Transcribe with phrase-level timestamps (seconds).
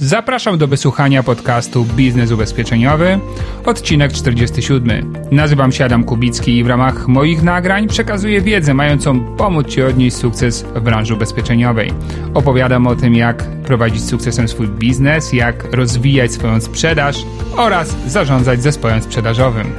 [0.00, 3.18] Zapraszam do wysłuchania podcastu Biznes Ubezpieczeniowy,
[3.66, 5.12] odcinek 47.
[5.30, 10.16] Nazywam się Adam Kubicki i w ramach moich nagrań przekazuję wiedzę mającą pomóc Ci odnieść
[10.16, 11.92] sukces w branży ubezpieczeniowej.
[12.34, 17.16] Opowiadam o tym, jak prowadzić sukcesem swój biznes, jak rozwijać swoją sprzedaż
[17.56, 19.72] oraz zarządzać zespołem sprzedażowym.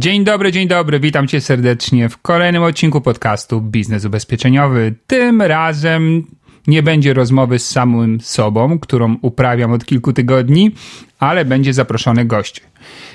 [0.00, 4.94] Dzień dobry, dzień dobry, witam cię serdecznie w kolejnym odcinku podcastu Biznes Ubezpieczeniowy.
[5.06, 6.26] Tym razem
[6.66, 10.70] nie będzie rozmowy z samym sobą, którą uprawiam od kilku tygodni,
[11.18, 12.60] ale będzie zaproszony gość.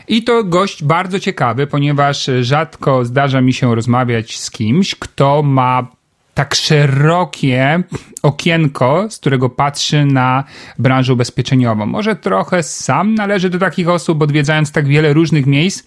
[0.08, 5.88] I to gość bardzo ciekawy, ponieważ rzadko zdarza mi się rozmawiać z kimś, kto ma
[6.36, 7.84] tak szerokie
[8.22, 10.44] okienko, z którego patrzy na
[10.80, 11.86] branżę ubezpieczeniową.
[11.86, 15.84] Może trochę sam należy do takich osób, odwiedzając tak wiele różnych miejsc,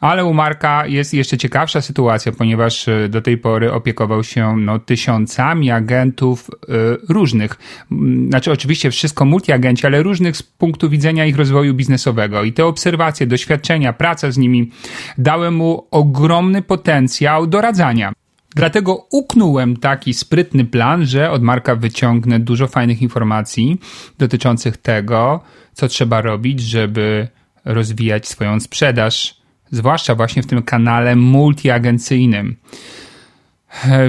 [0.00, 4.78] ale u Marka jest jeszcze ciekawsza sytuacja, ponieważ e, do tej pory opiekował się no,
[4.78, 6.68] tysiącami agentów y,
[7.08, 7.58] różnych.
[7.92, 12.44] Mm, znaczy, oczywiście wszystko multiagenci, ale różnych z punktu widzenia ich rozwoju biznesowego.
[12.44, 14.70] I te obserwacje, doświadczenia, praca z nimi
[15.18, 18.12] dały mu ogromny potencjał doradzania.
[18.54, 23.80] Dlatego uknąłem taki sprytny plan, że od Marka wyciągnę dużo fajnych informacji
[24.18, 25.40] dotyczących tego,
[25.72, 27.28] co trzeba robić, żeby
[27.64, 29.36] rozwijać swoją sprzedaż,
[29.70, 32.56] zwłaszcza właśnie w tym kanale multiagencyjnym.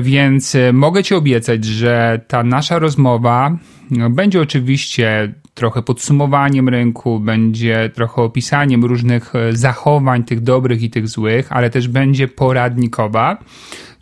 [0.01, 3.57] Więc e, mogę Ci obiecać, że ta nasza rozmowa
[3.91, 10.89] no, będzie oczywiście trochę podsumowaniem rynku, będzie trochę opisaniem różnych e, zachowań, tych dobrych i
[10.89, 13.37] tych złych, ale też będzie poradnikowa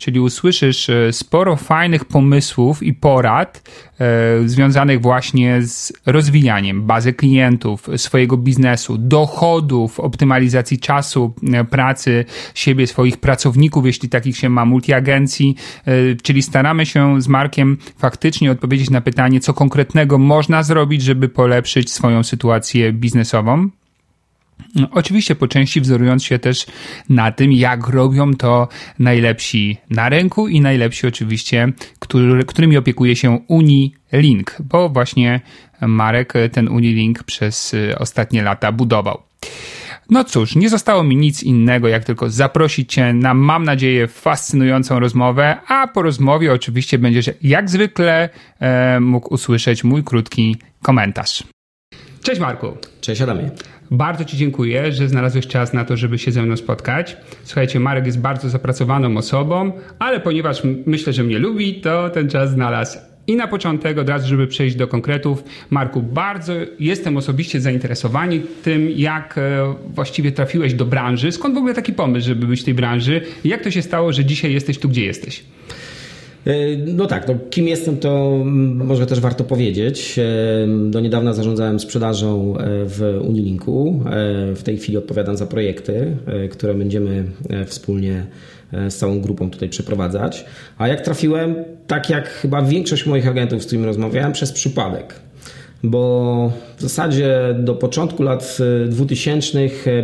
[0.02, 7.88] czyli usłyszysz e, sporo fajnych pomysłów i porad e, związanych właśnie z rozwijaniem bazy klientów,
[7.96, 12.24] swojego biznesu, dochodów, optymalizacji czasu e, pracy
[12.54, 15.56] siebie, swoich pracowników, jeśli takich się ma, multiagencji,
[16.22, 21.92] czyli staramy się z Markiem faktycznie odpowiedzieć na pytanie, co konkretnego można zrobić, żeby polepszyć
[21.92, 23.70] swoją sytuację biznesową.
[24.74, 26.66] No, oczywiście po części wzorując się też
[27.08, 28.68] na tym, jak robią to
[28.98, 35.40] najlepsi na rynku i najlepsi oczywiście, który, którymi opiekuje się Unilink, bo właśnie
[35.80, 39.22] Marek ten Unilink przez ostatnie lata budował.
[40.10, 45.00] No cóż, nie zostało mi nic innego, jak tylko zaprosić Cię na, mam nadzieję, fascynującą
[45.00, 48.28] rozmowę, a po rozmowie oczywiście będziesz jak zwykle
[48.60, 51.44] e, mógł usłyszeć mój krótki komentarz.
[52.22, 52.76] Cześć Marku.
[53.00, 53.50] Cześć Adamie.
[53.92, 57.16] Bardzo Ci dziękuję, że znalazłeś czas na to, żeby się ze mną spotkać.
[57.44, 62.50] Słuchajcie, Marek jest bardzo zapracowaną osobą, ale ponieważ myślę, że mnie lubi, to ten czas
[62.50, 62.98] znalazł.
[63.26, 68.90] I na początek, od razu, żeby przejść do konkretów, Marku, bardzo jestem osobiście zainteresowany tym,
[68.90, 71.32] jak e, właściwie trafiłeś do branży.
[71.32, 73.20] Skąd w ogóle taki pomysł, żeby być w tej branży?
[73.44, 75.44] Jak to się stało, że dzisiaj jesteś tu, gdzie jesteś?
[76.46, 78.40] E, no tak, no kim jestem, to
[78.74, 80.18] może też warto powiedzieć.
[80.18, 80.22] E,
[80.90, 84.04] do niedawna zarządzałem sprzedażą e, w Unilinku.
[84.54, 86.16] W tej chwili odpowiadam za projekty,
[86.50, 87.24] które będziemy
[87.66, 88.26] wspólnie
[88.88, 90.44] z całą grupą tutaj przeprowadzać.
[90.78, 91.54] A jak trafiłem,
[91.86, 95.14] tak jak chyba większość moich agentów, z którymi rozmawiałem, przez przypadek
[95.84, 99.58] bo w zasadzie do początku lat 2000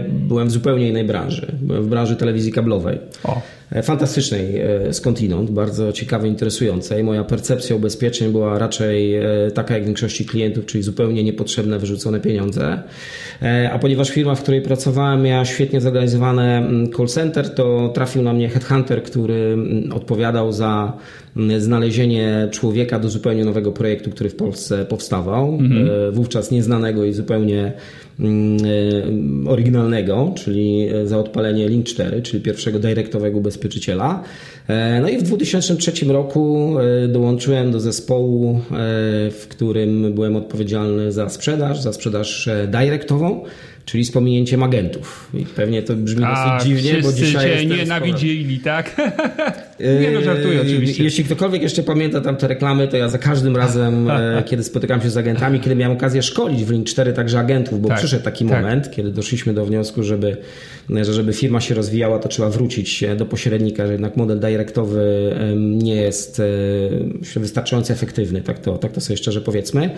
[0.09, 1.53] byłem w zupełnie innej branży.
[1.61, 2.99] Byłem w branży telewizji kablowej.
[3.25, 3.41] O.
[3.73, 7.05] E, fantastycznej e, skądinąd, bardzo ciekawej, interesującej.
[7.05, 9.25] Moja percepcja ubezpieczeń była raczej e,
[9.55, 12.83] taka jak większości klientów, czyli zupełnie niepotrzebne, wyrzucone pieniądze.
[13.73, 18.33] A ponieważ firma, w której pracowałem, miała świetnie zorganizowane mm, call center, to trafił na
[18.33, 20.93] mnie headhunter, który mm, odpowiadał za
[21.37, 25.59] mm, znalezienie człowieka do zupełnie nowego projektu, który w Polsce powstawał.
[25.61, 26.13] Mhm.
[26.13, 27.73] Wówczas nieznanego i zupełnie
[29.47, 34.23] oryginalnego, czyli za odpalenie Link 4, czyli pierwszego dyrektowego ubezpieczyciela.
[34.69, 38.61] E, no i w 2003 roku e, dołączyłem do zespołu,
[39.31, 43.45] w którym byłem odpowiedzialny za sprzedaż, za sprzedaż dyrektową
[43.85, 45.31] czyli z pominięciem agentów.
[45.35, 48.97] I pewnie to brzmi tak, dosyć dziwnie, bo dzisiaj cię nienawidzili, tak?
[49.81, 51.05] nie no, żartuję oczywiście.
[51.05, 55.01] Jeśli ktokolwiek jeszcze pamięta tam te reklamy, to ja za każdym razem, e, kiedy spotykam
[55.01, 58.25] się z agentami, kiedy miałem okazję szkolić w Link 4 także agentów, bo tak, przyszedł
[58.25, 58.63] taki tak.
[58.63, 60.37] moment, kiedy doszliśmy do wniosku, żeby,
[60.91, 65.97] że żeby firma się rozwijała, to trzeba wrócić do pośrednika, że jednak model dyrektowy nie
[65.97, 66.41] jest
[67.37, 69.91] e, wystarczająco efektywny, tak to, tak to sobie szczerze powiedzmy.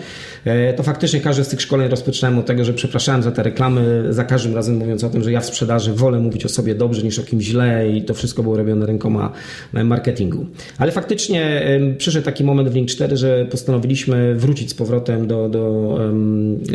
[0.45, 4.05] E, to faktycznie każdy z tych szkoleń rozpoczynałem od tego, że przepraszałem za te reklamy,
[4.09, 7.03] za każdym razem mówiąc o tym, że ja w sprzedaży wolę mówić o sobie dobrze
[7.03, 9.31] niż o kimś źle i to wszystko było robione rękoma
[9.73, 10.45] marketingu.
[10.77, 11.61] Ale faktycznie
[11.97, 15.97] przyszedł taki moment w Link 4, że postanowiliśmy wrócić z powrotem do, do,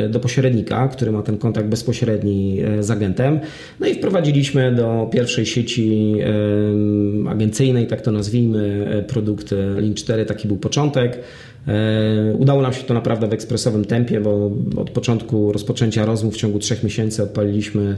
[0.09, 3.41] do pośrednika, który ma ten kontakt bezpośredni z agentem.
[3.81, 6.15] No i wprowadziliśmy do pierwszej sieci
[7.29, 10.25] agencyjnej, tak to nazwijmy, produkty Link 4.
[10.25, 11.19] Taki był początek.
[11.69, 16.37] E, udało nam się to naprawdę w ekspresowym tempie, bo od początku rozpoczęcia rozmów w
[16.37, 17.97] ciągu trzech miesięcy odpaliliśmy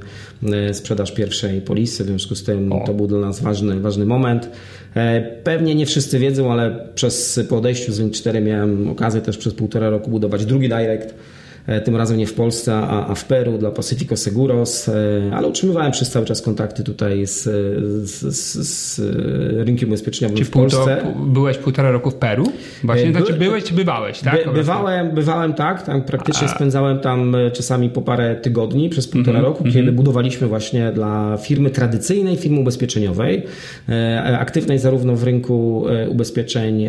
[0.52, 4.50] e, sprzedaż pierwszej polisy, w związku z tym to był dla nas ważny, ważny moment.
[4.94, 9.38] E, pewnie nie wszyscy wiedzą, ale przez po odejściu z Link 4 miałem okazję też
[9.38, 11.37] przez półtora roku budować drugi direct E,
[11.84, 14.92] tym razem nie w Polsce, a, a w Peru dla Pacifico Seguros, e,
[15.34, 17.42] ale utrzymywałem przez cały czas kontakty tutaj z,
[18.10, 19.00] z, z, z
[19.66, 21.14] rynkiem ubezpieczeniowym Czy w Polsce.
[21.26, 22.44] byłeś półtora roku w Peru?
[22.84, 24.46] Właśnie, By, znaczy byłeś czy bywałeś, tak?
[24.46, 26.50] By, bywałem, bywałem tak, tam praktycznie a...
[26.50, 29.74] spędzałem tam e, czasami po parę tygodni przez półtora mm -hmm, roku, mm -hmm.
[29.74, 33.42] kiedy budowaliśmy właśnie dla firmy tradycyjnej, firmy ubezpieczeniowej,
[34.38, 36.86] aktywnej zarówno w rynku ubezpieczeń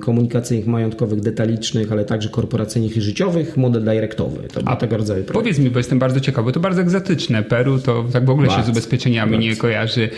[0.00, 4.48] komunikacyjnych, majątkowych, detalicznych, ale także korporacyjnych i życiowych, model direktowy.
[4.48, 5.42] To był tego rodzaju projekt.
[5.42, 7.42] Powiedz mi, bo jestem bardzo ciekawy, to bardzo egzotyczne.
[7.42, 9.46] Peru to tak w ogóle bardzo, się z ubezpieczeniami bardzo.
[9.46, 10.08] nie kojarzy.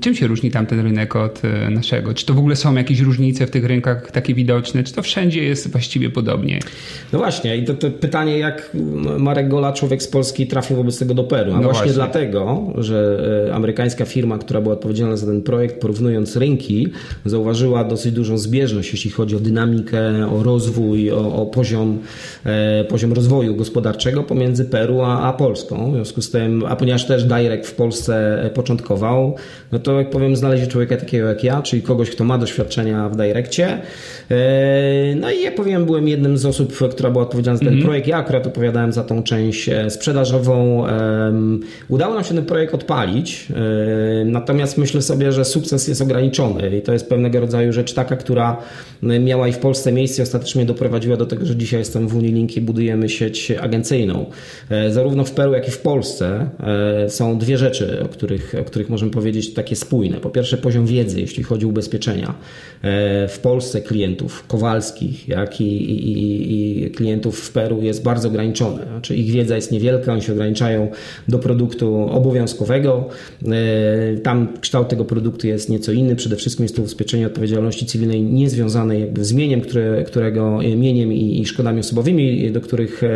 [0.00, 2.14] Czym się różni tam ten rynek od e, naszego?
[2.14, 4.84] Czy to w ogóle są jakieś różnice w tych rynkach takie widoczne?
[4.84, 6.60] Czy to wszędzie jest właściwie podobnie?
[7.12, 8.70] No właśnie i to, to pytanie, jak
[9.18, 11.52] Marek Gola, człowiek z Polski trafił wobec tego do Peru?
[11.52, 15.80] A no właśnie, właśnie dlatego, że e, amerykańska firma, która była odpowiedzialna za ten projekt,
[15.80, 16.88] porównując rynki,
[17.24, 21.98] zauważyła dosyć dużą zbieżność, jeśli chodzi o dynamikę, o rozwój, o, o poziom
[22.44, 25.90] e, poziom rozwoju gospodarczego pomiędzy Peru a, a Polską.
[25.90, 29.34] W związku z tym, a ponieważ też Direct w Polsce e, początkował,
[29.72, 33.16] no to jak powiem, znaleźli człowieka takiego jak ja, czyli kogoś, kto ma doświadczenia w
[33.16, 33.68] Direccie.
[34.30, 37.80] E, no i jak powiem, byłem jednym z osób, która była odpowiedzialna za ten mm
[37.80, 37.86] -hmm.
[37.86, 38.08] projekt.
[38.08, 40.86] Ja akurat odpowiadałem za tą część e, sprzedażową.
[41.88, 43.48] Udało nam się ten projekt odpalić,
[44.24, 48.56] natomiast myślę sobie, że sukces jest ograniczony i to jest pewnego rodzaju rzecz taka, która
[49.02, 52.60] miała i w Polsce miejsce ostatecznie doprowadziła do tego, że dzisiaj jestem w Unilink i
[52.66, 54.26] budujemy sieć agencyjną.
[54.70, 56.50] E, zarówno w Peru, jak i w Polsce
[57.04, 60.16] e, są dwie rzeczy, o których, o których możemy powiedzieć takie spójne.
[60.16, 62.34] Po pierwsze poziom wiedzy, jeśli chodzi o ubezpieczenia.
[62.82, 68.82] E, w Polsce klientów kowalskich, jak i, i, i klientów w Peru jest bardzo ograniczony.
[68.82, 70.90] Znaczy ich wiedza jest niewielka, oni się ograniczają
[71.28, 73.08] do produktu obowiązkowego.
[74.22, 76.16] Tam kształt tego produktu jest nieco inny.
[76.16, 81.40] Przede wszystkim jest to ubezpieczenie odpowiedzialności cywilnej niezwiązane jakby z mieniem, które, którego mieniem i,
[81.40, 83.08] i szkodami osobowymi, do których e,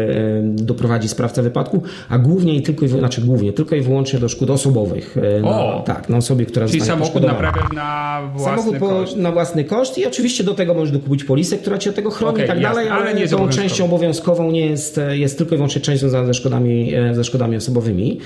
[0.43, 5.17] doprowadzi sprawca wypadku, a głównie i tylko, znaczy głównie, tylko i wyłącznie do szkód osobowych.
[5.39, 9.17] E, na, tak, na osobie, która Czyli samochód naprawiać na własny samochód koszt.
[9.17, 12.35] na własny koszt i oczywiście do tego możesz dokupić polisę, która cię od tego chroni
[12.35, 15.59] okay, i tak dalej, ale, ale nie tą częścią obowiązkową nie jest, jest tylko i
[15.59, 18.21] wyłącznie część związana ze szkodami, e, ze szkodami osobowymi.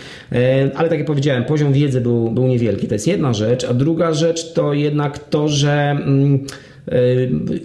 [0.74, 2.88] Ale tak jak powiedziałem, poziom wiedzy był, był niewielki.
[2.88, 6.73] To jest jedna rzecz, a druga rzecz to jednak to, że mm, E,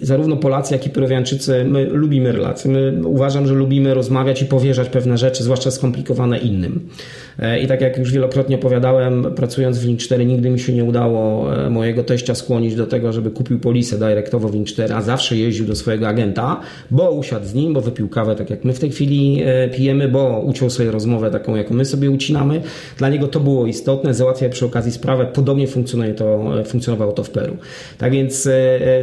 [0.02, 2.70] zarówno Polacy, jak i Peruwianczycy, my lubimy relacje.
[2.70, 6.88] My uważam, że lubimy rozmawiać i powierzać pewne rzeczy, zwłaszcza skomplikowane innym.
[7.38, 10.84] E, I tak jak już wielokrotnie opowiadałem, pracując w Link 4 nigdy mi się nie
[10.84, 15.02] udało e, mojego teścia skłonić do tego, żeby kupił polisę dyrektowo w Link 4, a
[15.02, 18.72] zawsze jeździł do swojego agenta, bo usiadł z nim, bo wypił kawę tak jak my
[18.72, 19.42] w tej chwili
[19.74, 22.60] pijemy, bo uciął sobie rozmowę taką, jaką my sobie ucinamy.
[22.98, 25.26] Dla niego to było istotne, załatwia przy okazji sprawę.
[25.26, 27.56] Podobnie funkcjonuje to, funkcjonowało to w Peru.
[27.98, 28.48] Tak więc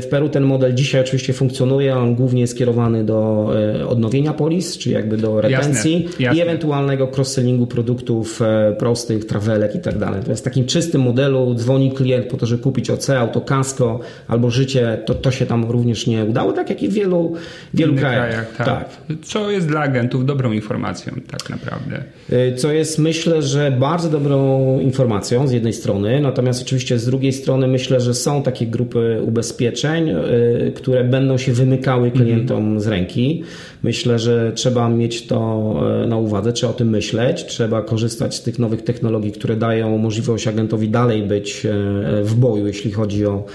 [0.02, 3.50] w w Peru ten model dzisiaj oczywiście funkcjonuje, on głównie jest skierowany do
[3.80, 6.40] e, odnowienia polis, czyli jakby do retencji jasne, jasne.
[6.40, 10.24] i ewentualnego cross-sellingu produktów e, prostych, travelek i tak dalej.
[10.24, 14.52] To jest takim czystym modelu, dzwoni klient po to, żeby kupić OC, auto kasko albo
[14.52, 17.34] życie, to, to się tam również nie udało, tak jak i w wielu,
[17.74, 18.30] wielu krajach.
[18.30, 18.68] krajach tak.
[18.68, 19.18] tak.
[19.24, 22.04] Co jest dla agentów dobrą informacją tak naprawdę?
[22.30, 27.34] E, co jest myślę, że bardzo dobrą informacją z jednej strony, natomiast oczywiście z drugiej
[27.34, 32.80] strony myślę, że są takie grupy ubezpieczeń, Y, które będą się wymykały klientom mhm.
[32.80, 33.44] z ręki.
[33.84, 35.74] Myślę, że trzeba mieć to
[36.04, 39.98] y, na uwadze, trzeba o tym myśleć, trzeba korzystać z tych nowych technologii, które dają
[39.98, 43.46] możliwość agentowi dalej być y, w boju, jeśli chodzi o,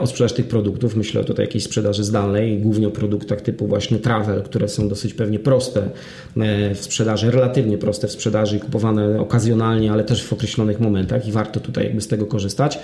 [0.00, 0.96] o sprzedaż tych produktów.
[0.96, 5.14] Myślę tutaj o jakiejś sprzedaży zdalnej, głównie o produktach typu właśnie travel, które są dosyć
[5.14, 5.82] pewnie proste
[6.74, 11.32] w sprzedaży, relatywnie proste w sprzedaży i kupowane okazjonalnie, ale też w określonych momentach i
[11.32, 12.78] warto tutaj jakby z tego korzystać.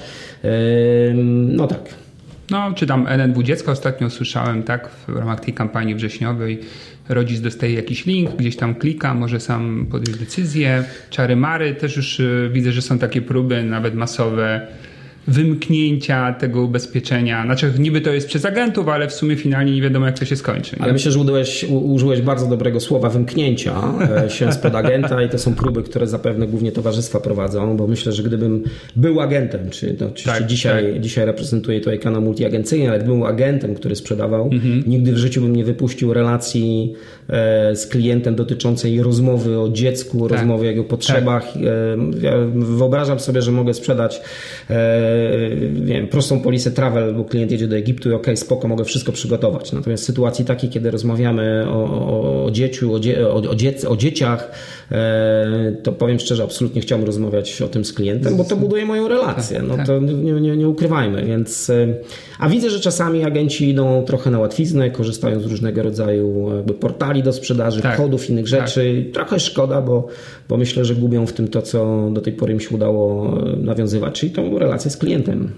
[1.25, 2.05] No tak.
[2.50, 6.60] No, czy tam NN20 ostatnio słyszałem, tak, w ramach tej kampanii wrześniowej
[7.08, 10.84] rodzic dostaje jakiś link, gdzieś tam klika, może sam podjąć decyzję.
[11.10, 14.66] Czary Mary też już y, widzę, że są takie próby, nawet masowe
[15.28, 17.45] wymknięcia tego ubezpieczenia.
[17.45, 20.37] Znaczy, niby to jest przez agentów, ale w sumie finalnie nie wiadomo, jak to się
[20.37, 20.76] skończy.
[20.76, 20.83] Nie?
[20.83, 23.75] Ale myślę, że użyłeś, użyłeś bardzo dobrego słowa wymknięcia
[24.26, 28.12] e, się spod agenta i to są próby, które zapewne głównie towarzystwa prowadzą, bo myślę,
[28.12, 28.64] że gdybym
[28.97, 31.00] był agentem, czy no, oczywiście tak, dzisiaj, tak.
[31.00, 34.83] dzisiaj reprezentuję tutaj kanał multiagencyjny, ale gdybym był agentem, który sprzedawał, mhm.
[34.87, 36.95] nigdy w życiu bym nie wypuścił relacji
[37.75, 40.38] z klientem dotyczącej rozmowy o dziecku, tak.
[40.38, 41.52] rozmowy o jego potrzebach.
[41.52, 41.62] Tak.
[41.62, 44.21] E, ja wyobrażam sobie, że mogę sprzedać
[45.87, 49.12] nie wiem, prostą polisę travel, bo klient jedzie do Egiptu i ok, spoko, mogę wszystko
[49.12, 49.73] przygotować.
[49.73, 53.85] Natomiast w sytuacji takiej, kiedy rozmawiamy o, o, o dzieciu, o, dzie, o, o, dziec,
[53.85, 54.50] o dzieciach,
[54.92, 59.09] e, to powiem szczerze, absolutnie chciałbym rozmawiać o tym z klientem, bo to buduje moją
[59.09, 59.62] relację.
[59.62, 59.87] No tak.
[59.87, 61.25] to nie, nie, nie ukrywajmy.
[61.25, 61.95] Więc, e,
[62.38, 66.75] a widzę, że czasami agenci idą trochę na łatwiznę, korzystają z różnego rodzaju jakby
[67.23, 67.96] do sprzedaży, tak.
[67.96, 69.04] kodów, innych rzeczy.
[69.04, 69.14] Tak.
[69.14, 70.08] Trochę szkoda, bo,
[70.49, 74.20] bo myślę, że gubią w tym to, co do tej pory im się udało nawiązywać,
[74.20, 75.50] czyli tą relację z klientem.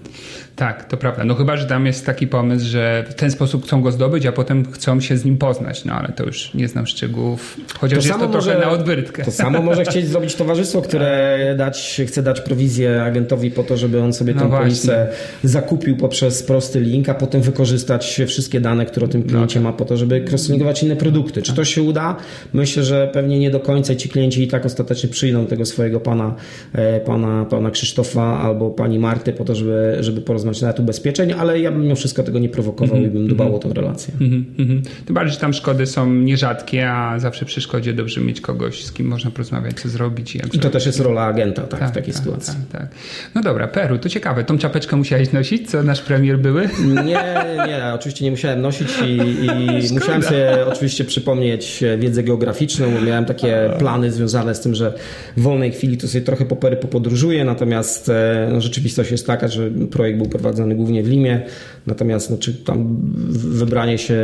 [0.59, 1.25] Tak, to prawda.
[1.25, 4.31] No chyba, że tam jest taki pomysł, że w ten sposób chcą go zdobyć, a
[4.31, 5.85] potem chcą się z nim poznać.
[5.85, 9.23] No ale to już nie znam szczegółów, chociaż to jest to może, trochę na odwyrtkę.
[9.23, 14.01] To samo może chcieć zrobić towarzystwo, które dać, chce dać prowizję agentowi po to, żeby
[14.01, 15.07] on sobie no tę polisę
[15.43, 19.69] zakupił poprzez prosty link, a potem wykorzystać wszystkie dane, które o tym kliencie no.
[19.69, 21.41] ma po to, żeby crosslinkować inne produkty.
[21.41, 22.15] Czy to się uda?
[22.53, 26.35] Myślę, że pewnie nie do końca ci klienci i tak ostatecznie przyjdą tego swojego pana,
[26.73, 31.33] e, pana, pana Krzysztofa albo pani Marty po to, żeby, żeby porozmawiać na nawet ubezpieczeń,
[31.33, 33.15] ale ja bym mimo wszystko tego nie prowokował mm -hmm.
[33.15, 34.13] i bym dbał o tę relację.
[34.21, 34.81] Mm -hmm.
[35.05, 38.91] Tym bardziej, że tam szkody są nierzadkie, a zawsze przy szkodzie dobrze mieć kogoś, z
[38.91, 40.35] kim można porozmawiać, co zrobić.
[40.35, 42.53] I, I to też jest rola agenta tak, tak w takiej tak, sytuacji.
[42.71, 42.91] Tak, tak.
[43.35, 44.43] No dobra, Peru, to ciekawe.
[44.43, 46.69] Tą czapeczkę musiałeś nosić, co nasz premier były?
[47.05, 53.01] Nie, nie, oczywiście nie musiałem nosić i, i musiałem sobie oczywiście przypomnieć wiedzę geograficzną, bo
[53.01, 54.93] miałem takie plany związane z tym, że
[55.37, 59.47] w wolnej chwili to sobie trochę po Peru popodróżuję, natomiast e, no, rzeczywistość jest taka,
[59.47, 61.41] że projekt był prowadzony głównie w Limie,
[61.87, 62.97] natomiast no, czy tam
[63.29, 64.19] wybranie się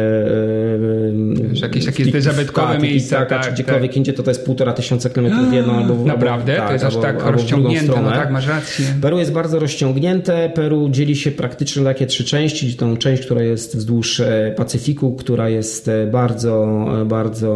[1.50, 3.98] Wiesz, jakieś takie te zabytkowe tak, miejsca, tak, tak, czy gdziekolwiek tak.
[3.98, 6.54] indziej, to to jest półtora tysiąca kilometrów w jedną albo w Naprawdę?
[6.54, 8.86] Albo, to jest aż tak rozciągnięte, no tak, masz rację.
[9.02, 13.44] Peru jest bardzo rozciągnięte, Peru dzieli się praktycznie na takie trzy części, tą część, która
[13.44, 17.56] jest wzdłuż e, Pacyfiku, która jest e, bardzo, e, bardzo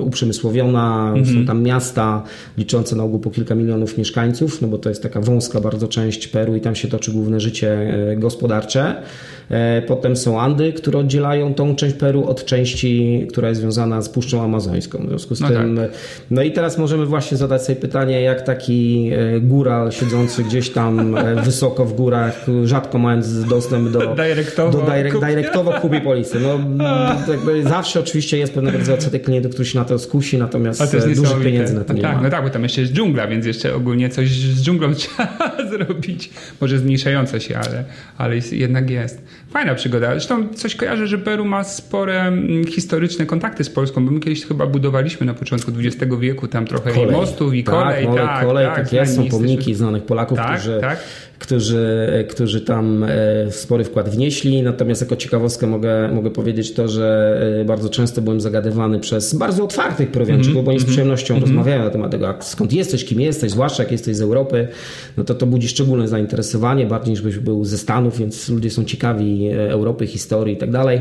[0.00, 1.36] uprzemysłowiona, mhm.
[1.36, 2.22] są tam miasta
[2.58, 6.28] liczące na ogół po kilka milionów mieszkańców, no bo to jest taka wąska bardzo część
[6.28, 7.79] Peru i tam się toczy główne życie
[8.16, 8.94] gospodarcze.
[9.50, 14.08] E, potem są Andy, które oddzielają tą część Peru od części, która jest związana z
[14.08, 14.98] Puszczą Amazońską.
[15.06, 15.76] W związku z no tym.
[15.76, 15.90] Tak.
[16.30, 21.16] No i teraz możemy właśnie zadać sobie pytanie, jak taki e, góral siedzący gdzieś tam
[21.16, 24.78] e, wysoko w górach, rzadko mając dostęp do, Direktowo.
[24.78, 26.40] do direct, direktowo kupi polisy.
[26.40, 26.58] No,
[27.70, 31.74] zawsze oczywiście jest pewnego rodzaju odsetek klientów, który się na to skusi, natomiast dużych pieniędzy
[31.74, 32.22] na to nie tak, ma.
[32.22, 36.30] No tak, bo tam jeszcze jest dżungla, więc jeszcze ogólnie coś z dżunglą trzeba zrobić.
[36.60, 37.84] Może zmniejszające się, ale,
[38.18, 39.22] ale jednak jest.
[39.50, 40.10] Fajna przygoda.
[40.10, 44.46] Zresztą coś kojarzę, że Peru ma spore mm, historyczne kontakty z Polską, bo my kiedyś
[44.46, 47.08] chyba budowaliśmy na początku XX wieku tam trochę kolej.
[47.08, 48.08] i mostów i tak, kolej.
[48.16, 50.98] Tak, kolej, tak, tak jest, są pomniki znanych Polaków, tak, którzy tak
[51.40, 54.62] którzy, którzy tam e, spory wkład wnieśli.
[54.62, 59.64] Natomiast jako ciekawostkę mogę, mogę powiedzieć to, że e, bardzo często byłem zagadywany przez bardzo
[59.64, 60.64] otwartych prowianczyków, mm -hmm.
[60.64, 60.92] bo oni z mhm.
[60.92, 61.46] przyjemnością mm -hmm.
[61.46, 64.68] rozmawiają na temat tego, skąd jesteś, kim jesteś, zwłaszcza jak jesteś z Europy,
[65.16, 68.84] no to to budzi szczególne zainteresowanie, bardziej niż byś był ze Stanów, więc ludzie są
[68.84, 71.00] ciekawi e, Europy, historii i tak dalej.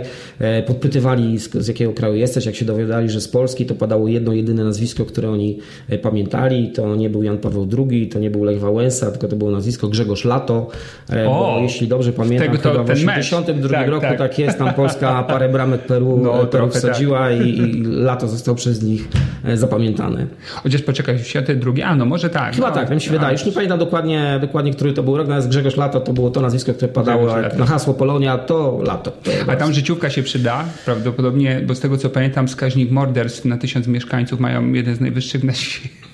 [0.67, 4.33] Podpytywali z, z jakiego kraju jesteś, jak się dowiadali, że z Polski, to padało jedno,
[4.33, 5.59] jedyne nazwisko, które oni
[6.01, 6.71] pamiętali.
[6.71, 9.87] To nie był Jan Paweł II, to nie był Lech Wałęsa, tylko to było nazwisko
[9.87, 10.67] Grzegorz lato,
[11.09, 14.17] e, o, bo jeśli dobrze pamiętam, to, chyba w 1982 tak, roku tak.
[14.17, 14.39] tak.
[14.39, 17.41] jest, tam Polska parę bramek Peru, no, Peru wsadziła tak.
[17.41, 19.07] i, i, lato został przez nich
[19.45, 20.27] e, zapamiętany.
[20.63, 22.55] Chociaż poczekaj, 82, a no może tak.
[22.55, 23.33] Chyba no, tak, mi się wydaje.
[23.33, 26.41] Już nie pamiętam dokładnie, dokładnie, który to był rok, natomiast Grzegorz Lato to było to
[26.41, 29.11] nazwisko, które padało na hasło Polonia, to lato.
[29.11, 33.57] To a tam życiówka się przyda, prawdopodobnie, bo z tego co pamiętam, wskaźnik morderstw na
[33.57, 36.08] tysiąc mieszkańców mają jeden z najwyższych na świecie.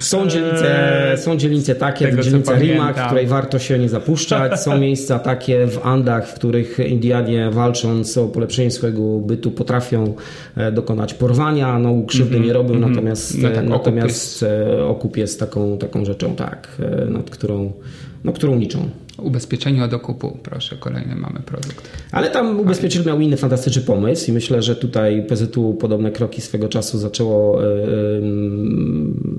[0.00, 2.52] Są dzielnice, są dzielnice takie, tego, dzielnica
[2.92, 4.60] w której warto się nie zapuszczać.
[4.60, 10.14] Są miejsca takie w Andach, w których Indianie walcząc o polepszenie swojego bytu potrafią
[10.56, 11.78] e, dokonać porwania.
[11.78, 12.88] No krzywdy mm -hmm, nie robią, mm -hmm.
[12.90, 17.30] natomiast, no tak, natomiast okup jest, e, okup jest taką, taką rzeczą, tak, e, nad
[17.30, 17.72] którą,
[18.24, 18.88] no, którą liczą.
[19.18, 21.90] Ubezpieczenie od okupu, proszę, kolejny mamy produkt.
[22.12, 26.68] Ale tam ubezpieczyciel miał inny fantastyczny pomysł i myślę, że tutaj PZU podobne kroki swego
[26.68, 27.60] czasu zaczęło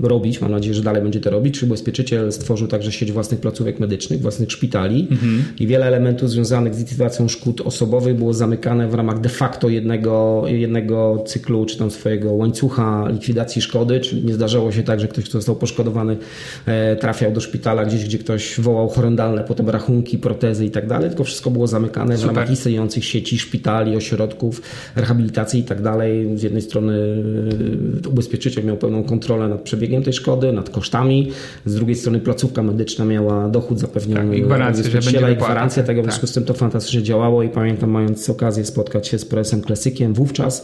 [0.02, 3.80] robić, mam nadzieję, że dalej będzie to robić, czy ubezpieczyciel stworzył także sieć własnych placówek
[3.80, 5.44] medycznych, własnych szpitali mhm.
[5.60, 10.44] i wiele elementów związanych z likwidacją szkód osobowych było zamykane w ramach de facto jednego,
[10.48, 15.24] jednego cyklu, czy tam swojego łańcucha likwidacji szkody, czyli nie zdarzało się tak, że ktoś,
[15.24, 16.18] kto został poszkodowany,
[16.66, 21.10] e, trafiał do szpitala gdzieś, gdzie ktoś wołał horrendalne potem rachunki, protezy i tak dalej,
[21.10, 22.34] tylko wszystko było zamykane Super.
[22.34, 24.62] w ramach istniejących sieci szpitali, ośrodków,
[24.96, 26.38] rehabilitacji i tak dalej.
[26.38, 27.24] Z jednej strony
[28.06, 31.32] e, ubezpieczyciel miał pełną kontrolę nad przebiegiem tej szkody, nad kosztami,
[31.66, 35.84] z drugiej strony placówka medyczna miała dochód zapewniony tak, i gwarancję, że będzie i gwarancję
[35.84, 36.30] tego, w związku tak.
[36.30, 40.64] z tym to fantastycznie działało i pamiętam mając okazję spotkać się z presem Klasykiem wówczas,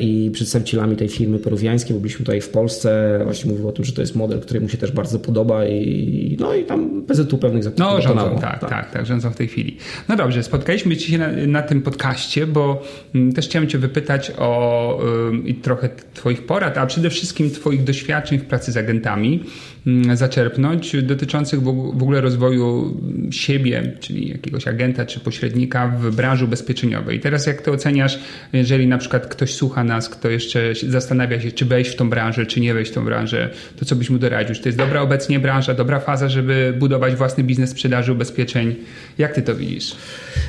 [0.00, 3.92] i przedstawicielami tej firmy peruwiańskiej, bo byliśmy tutaj w Polsce, właśnie mówił o tym, że
[3.92, 7.64] to jest model, który mu się też bardzo podoba i no i tam PZU pewnych
[7.64, 9.76] zapisów No rządzą, tak, tak, tak, tak, rządzą w tej chwili.
[10.08, 12.82] No dobrze, spotkaliśmy się na, na tym podcaście, bo
[13.14, 15.00] m, mm, też chciałem cię wypytać o
[15.48, 19.44] y, trochę twoich porad, a przede wszystkim twoich doświadczeń w pracy z agentami
[19.86, 22.96] mm, zaczerpnąć, dotyczących w ogóle rozwoju
[23.30, 27.16] siebie, czyli jakiegoś agenta czy pośrednika w branży ubezpieczeniowej.
[27.16, 28.18] I teraz jak to oceniasz,
[28.52, 32.46] jeżeli na przykład ktoś słucha nas, kto jeszcze zastanawia się, czy wejść w tą branżę,
[32.46, 34.54] czy nie wejść w tą branżę, to co byś mu doradził?
[34.54, 38.76] Czy to jest dobra obecnie branża, dobra faza, żeby budować własny biznes sprzedaży ubezpieczeń?
[39.18, 39.96] Jak ty to widzisz?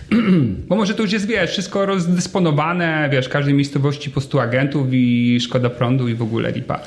[0.67, 5.37] Bo może to już jest, wiesz, wszystko rozdysponowane, wiesz, każdej miejscowości po 100 agentów i
[5.41, 6.79] szkoda prądu i w ogóle lipa.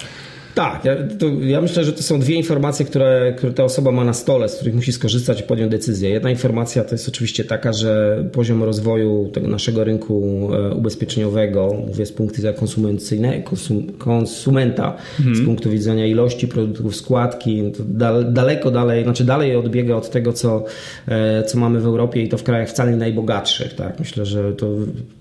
[0.55, 4.05] Tak, ja, to, ja, myślę, że to są dwie informacje, które, które ta osoba ma
[4.05, 6.11] na stole, z których musi skorzystać i podjąć decyzję.
[6.11, 12.07] Jedna informacja to jest oczywiście taka, że poziom rozwoju tego naszego rynku e, ubezpieczeniowego, mówię
[12.07, 15.37] z punktu widzenia konsumencyjnego, konsum, konsumenta, mhm.
[15.37, 17.85] z punktu widzenia ilości produktów, składki, to
[18.25, 20.65] daleko dalej, znaczy dalej odbiega od tego, co,
[21.09, 23.75] e, co mamy w Europie i to w krajach wcale nie najbogatszych.
[23.75, 23.99] Tak?
[23.99, 24.67] Myślę, że to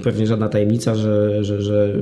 [0.03, 1.93] pewnie żadna tajemnica, że, że, że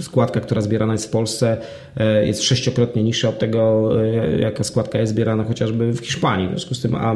[0.00, 1.56] składka, która zbierana jest w Polsce,
[1.96, 6.46] e, jest sześciokrotnie niższa od tego, e, jaka składka jest zbierana chociażby w Hiszpanii.
[6.46, 7.14] W związku z tym, a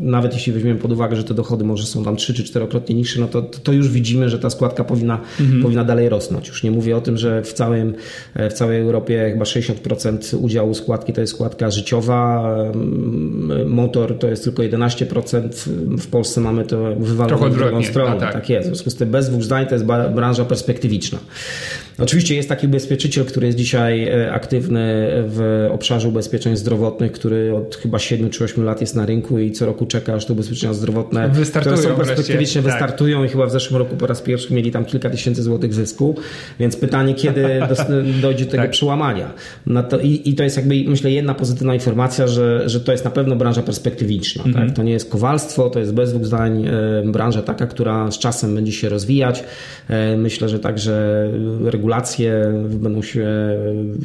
[0.00, 3.20] nawet jeśli weźmiemy pod uwagę, że te dochody może są tam trzy czy czterokrotnie niższe,
[3.20, 5.62] no to, to już widzimy, że ta składka powinna, mhm.
[5.62, 6.48] powinna dalej rosnąć.
[6.48, 7.94] Już nie mówię o tym, że w, całym,
[8.34, 12.54] e, w całej Europie chyba 60% udziału składki to jest składka życiowa,
[13.66, 15.48] motor to jest tylko 11%,
[15.98, 18.20] w Polsce mamy to wywalone w drugą stronę.
[18.20, 18.32] Tak.
[18.32, 18.68] tak jest.
[18.68, 21.18] W związku z tym bez dwóch zdań to jest branża perspektywiczna.
[21.98, 24.08] Oczywiście jest taki ubezpieczyciel, który jest dzisiaj
[24.40, 29.06] e, aktywny w obszarze ubezpieczeń zdrowotnych, który od chyba 7 czy 8 lat jest na
[29.06, 32.72] rynku i co roku czeka, aż te ubezpieczenia zdrowotne, wystartują które są perspektywicznie tak.
[32.72, 36.14] wystartują i chyba w zeszłym roku po raz pierwszy mieli tam kilka tysięcy złotych zysku,
[36.60, 37.46] więc pytanie, kiedy
[38.22, 38.70] dojdzie do tego tak.
[38.70, 39.32] przełamania.
[39.66, 43.04] No to, i, i, to jest jakby, myślę, jedna pozytywna informacja, że, że to jest
[43.04, 44.42] na pewno branża perspektywiczna.
[44.44, 44.52] Tak?
[44.52, 44.72] Mhm.
[44.72, 48.54] To nie jest kowalstwo, to jest bez dwóch zdań e, branża taka, która z czasem
[48.54, 49.44] będzie się rozwijać.
[49.88, 51.28] E, myślę, że także
[51.64, 53.28] regulacje będą się,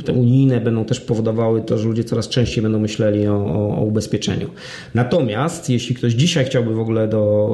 [0.05, 3.81] te unijne będą też powodowały to, że ludzie coraz częściej będą myśleli o, o, o
[3.81, 4.49] ubezpieczeniu.
[4.93, 7.49] Natomiast jeśli ktoś dzisiaj chciałby w ogóle do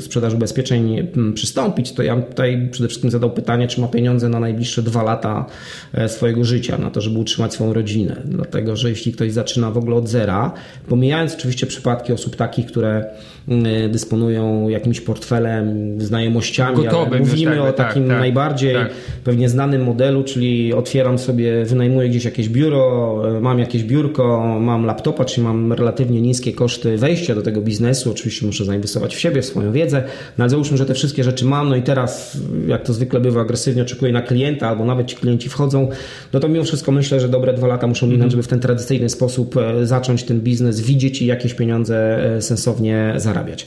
[0.00, 4.40] sprzedaży ubezpieczeń mm, przystąpić, to ja tutaj przede wszystkim zadał pytanie, czy ma pieniądze na
[4.40, 5.46] najbliższe dwa lata
[5.94, 8.16] e, swojego życia, na to, żeby utrzymać swoją rodzinę.
[8.24, 10.52] Dlatego, że jeśli ktoś zaczyna w ogóle od zera,
[10.88, 13.04] pomijając oczywiście przypadki osób takich, które
[13.48, 18.90] mm, dysponują jakimś portfelem, znajomościami, Gotowym, ale mówimy tak, o takim tak, najbardziej tak.
[19.24, 24.84] pewnie znanym modelu, czyli otwieram sobie, wynajmuję gdzieś jakieś biuro, e, mam jakieś biurko, mam
[24.84, 28.10] laptopa, czyli mam relatywnie niskie koszty wejścia do tego biznesu.
[28.10, 30.02] Oczywiście muszę zainwestować w siebie, w swoją wiedzę,
[30.38, 33.40] no ale załóżmy, że te wszystkie rzeczy mam, no i teraz, jak to zwykle bywa,
[33.40, 35.88] agresywnie oczekuję na klienta, albo nawet ci klienci wchodzą,
[36.32, 38.32] no to mimo wszystko myślę, że dobre dwa lata muszą minąć, mm -hmm.
[38.32, 43.12] żeby w ten tradycyjny sposób e, zacząć ten biznes, widzieć i jakieś pieniądze e, sensownie
[43.16, 43.66] zarabiać.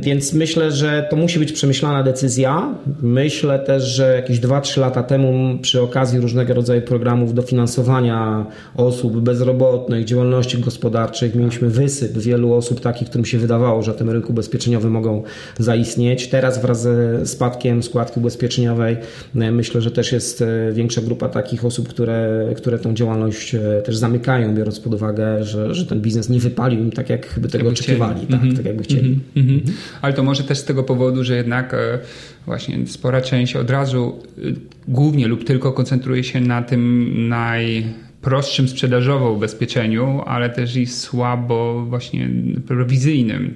[0.00, 2.74] Więc myślę, że to musi być przemyślana decyzja.
[3.02, 10.04] Myślę też, że jakieś 2-3 lata temu przy okazji różnego rodzaju programów dofinansowania osób bezrobotnych,
[10.04, 14.92] działalności gospodarczych mieliśmy wysyp wielu osób takich, którym się wydawało, że na tym rynku ubezpieczeniowym
[14.92, 15.22] mogą
[15.58, 16.28] zaistnieć.
[16.28, 18.96] Teraz wraz ze spadkiem składki ubezpieczeniowej
[19.34, 23.96] myślę, że też jest e, większa grupa takich osób, które, które tą działalność e, też
[23.96, 27.68] zamykają, biorąc pod uwagę, że, że ten biznes nie wypalił im tak, jak by tego
[27.68, 28.56] oczekiwali, tak, mm -hmm.
[28.56, 29.08] tak jakby chcieli.
[29.08, 29.29] Mm -hmm.
[29.36, 29.60] Mhm.
[30.02, 31.98] Ale to może też z tego powodu, że jednak e,
[32.46, 34.40] właśnie spora część od razu e,
[34.88, 42.30] głównie lub tylko koncentruje się na tym najprostszym sprzedażowo ubezpieczeniu, ale też i słabo właśnie
[42.66, 43.54] prowizyjnym,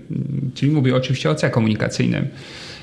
[0.55, 2.29] czyli mówię oczywiście o C komunikacyjnym.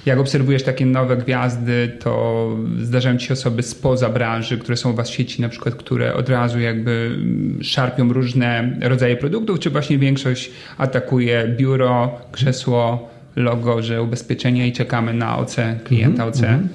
[0.06, 2.50] Jak obserwujesz takie nowe gwiazdy, to
[2.82, 6.14] zdarzają ci się osoby spoza branży, które są u was w sieci, na przykład, które
[6.14, 7.18] od razu jakby
[7.62, 15.14] szarpią różne rodzaje produktów, czy właśnie większość atakuje biuro, krzesło, logo, że ubezpieczenie i czekamy
[15.14, 16.44] na OC klienta OC?
[16.44, 16.68] Mm -hmm.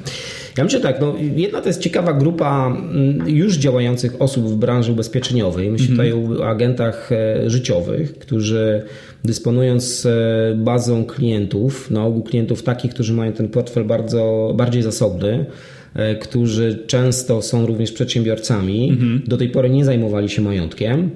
[0.57, 4.93] Ja myślę tak, no, jedna to jest ciekawa grupa mm, już działających osób w branży
[4.93, 5.71] ubezpieczeniowej.
[5.71, 6.23] Myślę mm -hmm.
[6.23, 8.83] tutaj o agentach e, życiowych, którzy
[9.27, 15.47] dysponując e, bazą klientów, na ogół klientów takich, którzy mają ten portfel bardzo, bardziej zasobny,
[15.95, 19.29] e, którzy często są również przedsiębiorcami, -hmm.
[19.29, 21.11] do tej pory nie zajmowali się majątkiem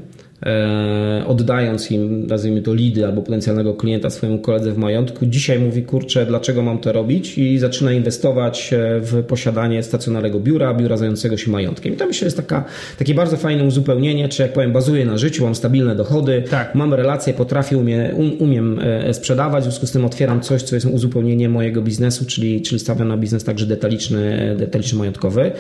[1.26, 6.26] oddając im, nazwijmy to, lidy albo potencjalnego klienta swojemu koledze w majątku, dzisiaj mówi, kurczę,
[6.26, 11.50] dlaczego mam to robić i zaczyna inwestować e, w posiadanie stacjonarnego biura, biura zającego się
[11.50, 11.94] majątkiem.
[11.94, 12.64] I to myślę jest taka,
[12.98, 16.74] takie bardzo fajne uzupełnienie, czy jak powiem, bazuję na życiu, mam stabilne dochody, tak.
[16.74, 20.74] mam relacje, potrafię, umie, um, umiem e, sprzedawać, w związku z tym otwieram coś, co
[20.74, 25.50] jest uzupełnieniem mojego biznesu, czyli, czyli stawiam na biznes także detaliczny, detaliczny majątkowy.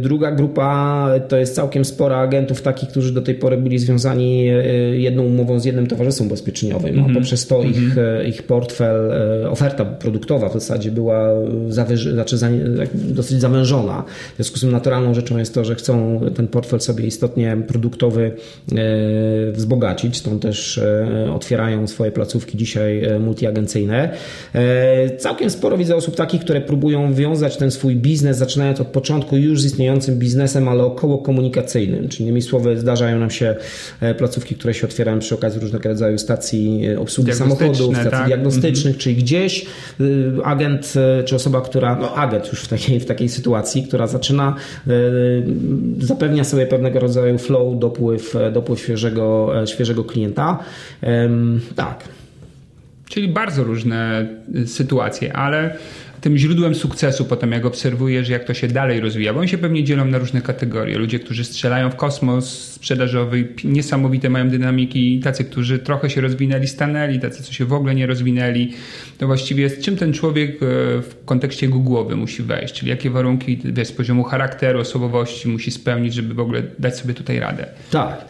[0.00, 4.48] Druga grupa to jest całkiem spora agentów takich, którzy do tej pory pory byli związani
[4.48, 4.52] e,
[4.96, 7.04] jedną umową z jednym towarzystwem ubezpieczeniowym, mm -hmm.
[7.04, 7.14] a mhm.
[7.14, 7.76] poprzez to mm -hmm.
[7.76, 8.16] ich, mhm.
[8.20, 11.28] e, ich portfel, e, oferta produktowa w zasadzie była
[11.68, 12.36] zawyż, znaczy
[12.94, 14.04] dosyć zawężona.
[14.32, 18.32] W związku z tym naturalną rzeczą jest to, że chcą ten portfel sobie istotnie produktowy
[19.52, 20.80] wzbogacić, stąd też
[21.34, 24.10] otwierają swoje placówki dzisiaj multiagencyjne.
[25.18, 29.60] Całkiem sporo widzę osób takich, które próbują wiązać ten swój biznes, zaczynając od początku już
[29.60, 33.56] z istniejącym biznesem, ale około komunikacyjnym, czyli innymi słowy zdarzają nam się się
[34.00, 38.26] e, placówki, które się otwierają przy okazji różnego rodzaju stacji e, obsługi samochodów, stacji tak?
[38.26, 38.98] diagnostycznych, mhm.
[39.00, 39.66] czyli gdzieś
[40.00, 40.94] e, agent
[41.24, 44.54] czy osoba, która, no agent już w takiej, w takiej sytuacji, która zaczyna,
[45.98, 50.58] zapewnia sobie pewnego rodzaju flow, dopływ, dopływ świeżego, świeżego klienta.
[51.76, 52.04] Tak.
[53.08, 54.26] Czyli bardzo różne
[54.66, 55.76] sytuacje, ale
[56.26, 59.84] tym źródłem sukcesu potem, jak obserwujesz, jak to się dalej rozwija, bo oni się pewnie
[59.84, 60.98] dzielą na różne kategorie.
[60.98, 67.20] Ludzie, którzy strzelają w kosmos sprzedażowy, niesamowite mają dynamiki, tacy, którzy trochę się rozwinęli, stanęli,
[67.20, 68.72] tacy, co się w ogóle nie rozwinęli.
[69.18, 70.56] To właściwie jest, czym ten człowiek e,
[71.02, 76.34] w kontekście głowy musi wejść, czyli jakie warunki z poziomu charakteru, osobowości musi spełnić, żeby
[76.34, 77.66] w ogóle dać sobie tutaj radę.
[77.90, 78.24] Tak.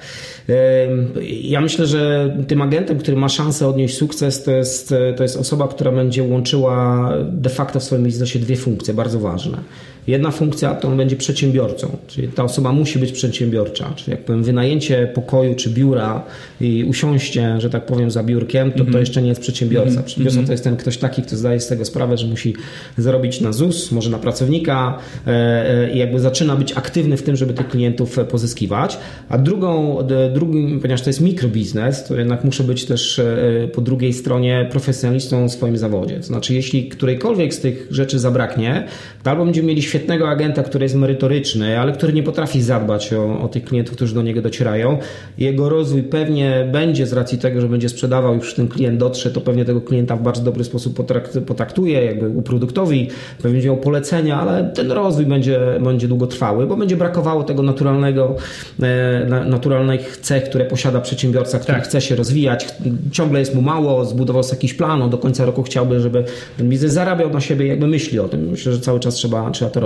[1.43, 5.69] Ja myślę, że tym agentem, który ma szansę odnieść sukces, to jest, to jest osoba,
[5.69, 9.59] która będzie łączyła de facto w swoim biznesie dwie funkcje bardzo ważne.
[10.07, 14.45] Jedna funkcja to on będzie przedsiębiorcą, czyli ta osoba musi być przedsiębiorcza, czyli jak powiem
[14.45, 16.23] wynajęcie pokoju czy biura
[16.61, 18.79] i usiąście, że tak powiem, za biurkiem, to mm -hmm.
[18.79, 19.01] to mhm.
[19.01, 19.91] jeszcze nie jest przedsiębiorca.
[19.91, 20.05] Mm -hmm.
[20.05, 22.55] Przedsiębiorca to jest ten ktoś taki, kto zdaje z tego sprawę, że musi
[22.99, 27.37] zarobić na ZUS, może na pracownika e, e, i jakby zaczyna być aktywny w tym,
[27.37, 28.99] żeby tych klientów pozyskiwać.
[29.29, 29.99] A drugą,
[30.35, 35.49] drugim, ponieważ to jest mikrobiznes, to jednak muszę być też e, po drugiej stronie profesjonalistą
[35.49, 36.17] w swoim zawodzie.
[36.17, 38.87] To znaczy, jeśli którejkolwiek z tych rzeczy zabraknie,
[39.23, 43.41] to albo będziemy mieli świetnego agenta, który jest merytoryczny, ale który nie potrafi zadbać o,
[43.41, 44.99] o tych klientów, którzy do niego docierają.
[45.39, 49.41] Jego rozwój pewnie będzie z racji tego, że będzie sprzedawał, już ten klient dotrze, to
[49.41, 51.07] pewnie tego klienta w bardzo dobry sposób
[51.47, 53.09] potraktuje, jakby uproduktowi,
[53.43, 58.37] pewnie będzie miał polecenia, ale ten rozwój będzie, będzie długotrwały, bo będzie brakowało tego naturalnego,
[58.83, 61.85] e, naturalnych cech, które posiada przedsiębiorca, który tak.
[61.85, 62.67] chce się rozwijać.
[63.13, 66.25] Ciągle jest mu mało, zbudował sobie jakiś plan, do końca roku chciałby, żeby
[66.59, 68.49] ten biznes zarabiał na siebie, jakby myśli o tym.
[68.51, 69.86] Myślę, że cały czas trzeba, trzeba to robić.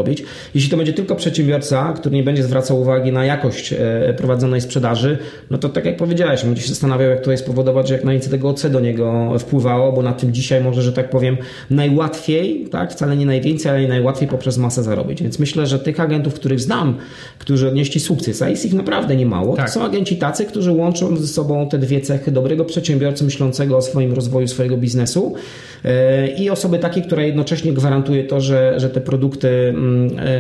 [0.55, 5.19] Jeśli to będzie tylko przedsiębiorca, który nie będzie zwracał uwagi na jakość e, prowadzonej sprzedaży,
[5.51, 8.31] no to tak jak powiedziałeś, będzie się zastanawiał, jak to jest spowodować, że jak najwięcej
[8.31, 11.37] tego OC do niego wpływało, bo na tym dzisiaj może, że tak powiem,
[11.71, 15.23] najłatwiej, tak, wcale nie najwięcej, ale najłatwiej poprzez masę zarobić.
[15.23, 16.97] Więc myślę, że tych agentów, których znam,
[17.39, 19.67] którzy odnieśli sukces, a jest ich naprawdę niemało, tak.
[19.67, 23.83] to są agenci tacy, którzy łączą ze sobą te dwie cechy dobrego przedsiębiorcy myślącego o
[23.83, 25.35] swoim rozwoju swojego biznesu
[25.85, 29.90] e, i osoby takie, która jednocześnie gwarantuje to, że, że te produkty mm,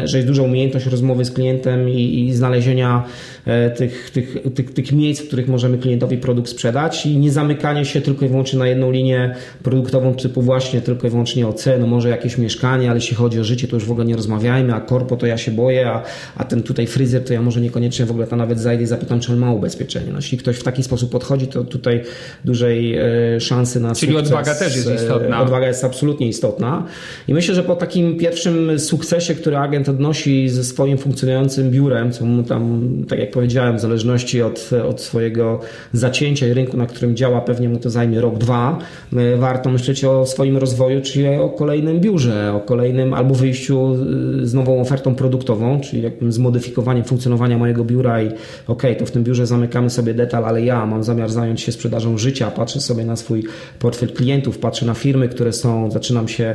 [0.04, 3.04] że jest duża umiejętność rozmowy z klientem i, i znalezienia
[3.46, 7.84] e, tych, tych, tych, tych miejsc, w których możemy klientowi produkt sprzedać i nie zamykanie
[7.84, 11.86] się tylko i wyłącznie na jedną linię produktową typu właśnie tylko i wyłącznie o no
[11.86, 14.80] może jakieś mieszkanie, ale jeśli chodzi o życie, to już w ogóle nie rozmawiajmy, a
[14.80, 16.02] korpo to ja się boję, a,
[16.36, 19.20] a ten tutaj fryzjer to ja może niekoniecznie w ogóle tam nawet zajdę i zapytam,
[19.20, 20.12] czy on ma ubezpieczenie.
[20.12, 22.02] No, jeśli ktoś w taki sposób podchodzi, to tutaj
[22.44, 24.28] dużej e, szansy na Czyli sukces.
[24.28, 25.42] odwaga też jest istotna.
[25.42, 26.86] Odwaga jest absolutnie istotna
[27.28, 32.24] i myślę, że po takim pierwszym sukcesie, który agent odnosi ze swoim funkcjonującym biurem, co
[32.24, 35.60] mu tam, tak jak powiedziałem, w zależności od, od swojego
[35.92, 38.78] zacięcia i rynku, na którym działa, pewnie mu to zajmie rok, dwa.
[39.16, 43.96] E, warto myśleć o swoim rozwoju, czyli o kolejnym biurze, o kolejnym albo wyjściu
[44.42, 48.30] z nową ofertą produktową, czyli jakby zmodyfikowaniem funkcjonowania mojego biura i
[48.66, 52.18] ok, to w tym biurze zamykamy sobie detal, ale ja mam zamiar zająć się sprzedażą
[52.18, 53.44] życia, patrzę sobie na swój
[53.78, 56.54] portfel klientów, patrzę na firmy, które są, zaczynam się,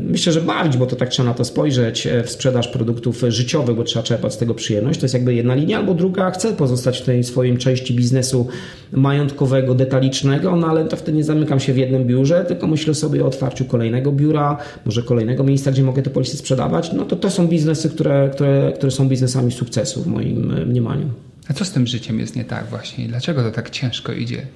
[0.00, 3.84] myślę, że bawić, bo to tak trzeba na to spojrzeć, w sprzedaż produktów życiowych, bo
[3.84, 5.00] trzeba czerpać z tego przyjemność.
[5.00, 8.46] To jest jakby jedna linia, albo druga, chcę pozostać w tej swojej części biznesu
[8.92, 13.24] majątkowego, detalicznego, no ale to wtedy nie zamykam się w jednym biurze, tylko myślę sobie
[13.24, 16.92] o otwarciu kolejnego biura, może kolejnego miejsca, gdzie mogę te polisy sprzedawać.
[16.92, 21.10] No to to są biznesy, które, które, które są biznesami sukcesu w moim mniemaniu.
[21.50, 23.08] A co z tym życiem jest nie tak właśnie?
[23.08, 24.46] Dlaczego to tak ciężko idzie?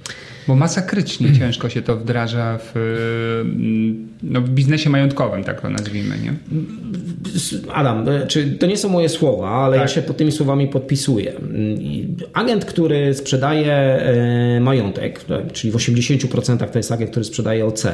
[0.48, 2.72] Bo masakrycznie ciężko się to wdraża w,
[4.22, 6.34] no, w biznesie majątkowym, tak to nazwijmy, nie?
[7.72, 9.88] Adam, czy to nie są moje słowa, ale tak.
[9.88, 11.32] ja się pod tymi słowami podpisuję.
[12.32, 17.86] Agent, który sprzedaje e, majątek, czyli w 80% to jest agent, który sprzedaje OC,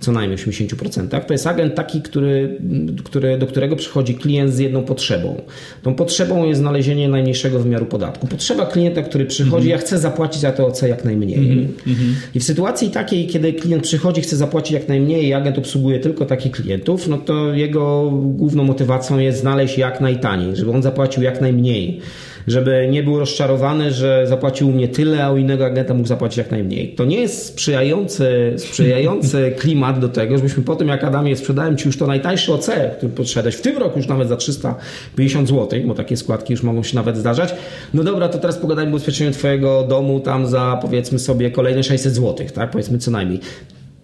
[0.00, 2.58] co najmniej w 80%, to jest agent taki, który,
[3.04, 5.42] który, do którego przychodzi klient z jedną potrzebą.
[5.82, 8.26] Tą potrzebą jest znalezienie najmniejszego wymiaru podatku.
[8.34, 9.70] Potrzeba klienta, który przychodzi, mm -hmm.
[9.70, 11.34] ja chcę zapłacić za to OC jak najmniej.
[11.34, 12.12] Mm -hmm.
[12.34, 16.26] I w sytuacji takiej, kiedy klient przychodzi, chce zapłacić jak najmniej i agent obsługuje tylko
[16.26, 21.40] takich klientów, no to jego główną motywacją jest znaleźć jak najtaniej, żeby on zapłacił jak
[21.40, 22.00] najmniej
[22.46, 26.50] żeby nie był rozczarowany, że zapłacił mnie tyle, a u innego agenta mógł zapłacić jak
[26.50, 26.94] najmniej.
[26.94, 31.88] To nie jest sprzyjający, sprzyjający klimat do tego, żebyśmy po tym, jak Adamie sprzedałem Ci
[31.88, 35.94] już to najtańsze OC, który podszedłeś w tym roku już nawet za 350 zł, bo
[35.94, 37.54] takie składki już mogą się nawet zdarzać.
[37.94, 42.14] No dobra, to teraz pogadajmy o ubezpieczeniu Twojego domu tam za powiedzmy sobie kolejne 600
[42.14, 42.70] zł, tak?
[42.70, 43.40] Powiedzmy co najmniej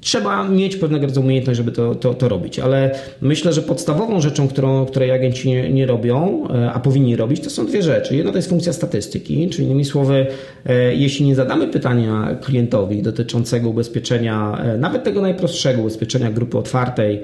[0.00, 4.48] trzeba mieć pewnego rodzaju umiejętność, żeby to, to, to, robić, ale myślę, że podstawową rzeczą,
[4.48, 8.16] którą, której agenci nie, nie, robią, e, a powinni robić, to są dwie rzeczy.
[8.16, 10.26] Jedna to jest funkcja statystyki, czyli innymi słowy,
[10.66, 17.20] e, jeśli nie zadamy pytania klientowi dotyczącego ubezpieczenia, e, nawet tego najprostszego ubezpieczenia grupy otwartej,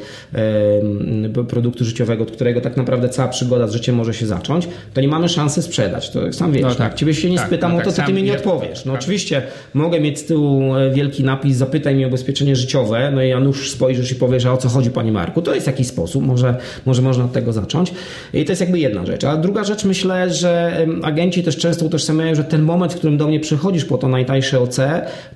[1.49, 5.09] produktu życiowego, od którego tak naprawdę cała przygoda z życiem może się zacząć, to nie
[5.09, 6.11] mamy szansy sprzedać.
[6.11, 6.95] To sam wiesz, no tak.
[6.95, 8.85] Ciebie się nie tak, spytam no o to, tak, ty mi nie odpowiesz.
[8.85, 9.01] No tak.
[9.01, 9.43] oczywiście
[9.75, 13.71] mogę mieć z tyłu wielki napis, zapytaj mi o ubezpieczenie życiowe, życiowe, no i Janusz
[13.71, 17.03] spojrzysz i powiesz, a o co chodzi Panie Marku, to jest jakiś sposób, może, może
[17.03, 17.93] można od tego zacząć.
[18.35, 19.25] I to jest jakby jedna rzecz.
[19.25, 23.27] A druga rzecz, myślę, że agenci też często utożsamiają, że ten moment, w którym do
[23.27, 24.77] mnie przychodzisz po to najtańsze OC,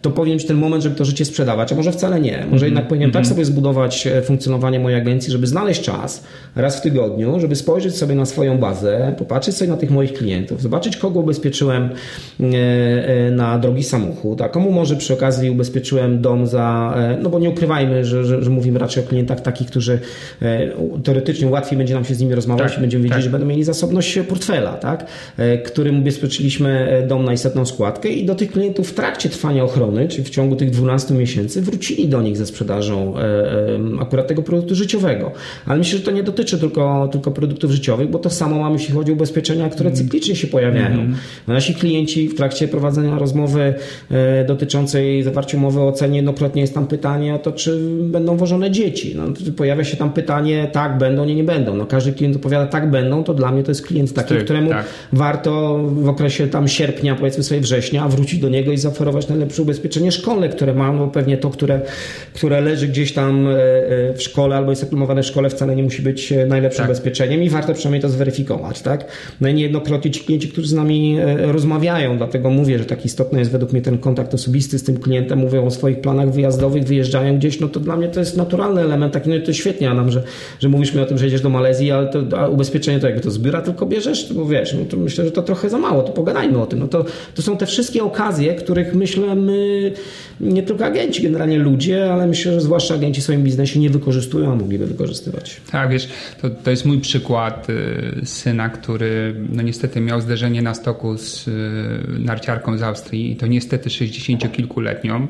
[0.03, 2.31] to powinien być ten moment, żeby to życie sprzedawać, a może wcale nie.
[2.31, 2.64] Może mm -hmm.
[2.64, 3.12] jednak powinienem mm -hmm.
[3.12, 3.35] tak mhm.
[3.35, 6.25] sobie zbudować e, funkcjonowanie mojej agencji, żeby znaleźć czas
[6.57, 10.62] raz w tygodniu, żeby spojrzeć sobie na swoją bazę, popatrzeć sobie na tych moich klientów,
[10.62, 11.83] zobaczyć, kogo ubezpieczyłem
[12.40, 17.39] e, e, na drogi samochód, a komu może przy okazji ubezpieczyłem dom za no bo
[17.39, 20.01] nie ukrywajmy, że, że, że, mówimy raczej o klientach takich, którzy
[20.43, 20.71] e,
[21.05, 23.25] teoretycznie łatwiej będzie nam się z nimi rozmawiać tak, i będziemy wiedzieć, tak.
[23.25, 25.07] że będą mieli zasobność portfela, tak?
[25.37, 29.65] E, którym ubezpieczyliśmy e, dom na istotną składkę i do tych klientów w trakcie trwania
[29.65, 33.15] ochrony, czyli w ciągu tych 12 miesięcy wrócili do nich ze sprzedażą
[34.01, 35.33] akurat tego produktu życiowego.
[35.67, 38.95] Ale myślę, że to nie dotyczy tylko, tylko produktów życiowych, bo to samo mamy, jeśli
[38.95, 40.03] chodzi o ubezpieczenia, które mm.
[40.03, 41.01] cyklicznie się pojawiają.
[41.01, 41.15] Mm.
[41.47, 43.75] Nasi klienci w trakcie prowadzenia rozmowy
[44.47, 49.14] dotyczącej zawarcia umowy o cenie, jednokrotnie jest tam pytanie, pytanie to, czy będą wożone dzieci.
[49.16, 51.77] No, pojawia się tam pytanie, tak, będą, nie, nie będą.
[51.77, 54.70] No, każdy klient odpowiada, tak, będą, to dla mnie to jest klient taki, Styk, któremu
[54.70, 54.85] tak.
[55.12, 60.12] warto w okresie tam sierpnia, powiedzmy sobie września, wrócić do niego i zaoferować najlepsze ubezpieczenie
[60.12, 61.81] szkolne, które mam, no pewnie to, które,
[62.35, 65.83] które leży gdzieś tam e, e, w szkole albo jest reklamowane w szkole, wcale nie
[65.83, 66.87] musi być e, najlepszym tak.
[66.87, 69.05] ubezpieczeniem i warto przynajmniej to zweryfikować, tak?
[69.40, 73.51] No i niejednokrotnie ci klienci, którzy z nami rozmawiają, dlatego mówię, że tak istotny jest
[73.51, 77.39] według mnie ten kontakt osobisty z tym klientem, mówią o swoich planach wyjazdowych, wyjazdowych, wyjeżdżają
[77.39, 80.23] gdzieś, no to dla mnie to jest naturalny element, taki, no to świetnie Adam, że,
[80.61, 83.31] że mówisz mi o tym, że jedziesz do Malezji, ale to ubezpieczenie to jakby to
[83.31, 86.59] zbiera tylko bierzesz, bo wiesz, no to myślę, że to trochę za mało, to pogadajmy
[86.63, 86.79] o tym.
[86.79, 89.93] No to, to są te wszystkie okazje, których myślę my,
[90.41, 94.53] nie tylko agenci, generalnie ludzie, ale myślę, że zwłaszcza agenci w swoim biznesie nie wykorzystują,
[94.53, 95.61] a mogliby wykorzystywać.
[95.71, 96.09] Tak, wiesz,
[96.43, 101.49] to, to jest mój przykład y, syna, który no niestety miał zderzenie na stoku z
[101.49, 101.51] y,
[102.19, 105.27] narciarką z Austrii i to niestety 60-kilkuletnią,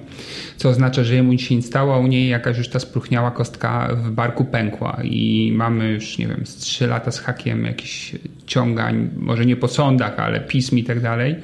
[0.56, 3.88] co oznacza, że jemu się nie stało, a u niej jakaś już ta spruchniała kostka
[3.94, 9.10] w barku pękła i mamy już, nie wiem, z 3 lata z hakiem jakichś ciągań,
[9.16, 11.36] może nie po sądach, ale pism i tak dalej.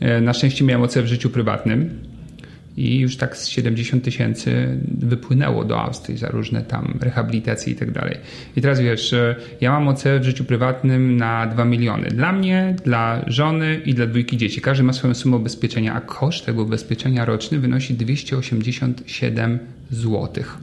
[0.00, 2.13] E, na szczęście miałem OC w życiu prywatnym
[2.76, 7.90] i już tak z 70 tysięcy wypłynęło do Austrii za różne tam rehabilitacje i tak
[7.90, 8.16] dalej.
[8.56, 9.14] I teraz wiesz,
[9.60, 12.08] ja mam OC w życiu prywatnym na 2 miliony.
[12.08, 14.60] Dla mnie, dla żony i dla dwójki dzieci.
[14.60, 19.58] Każdy ma swoją sumę ubezpieczenia, a koszt tego ubezpieczenia roczny wynosi 287
[19.90, 20.58] złotych.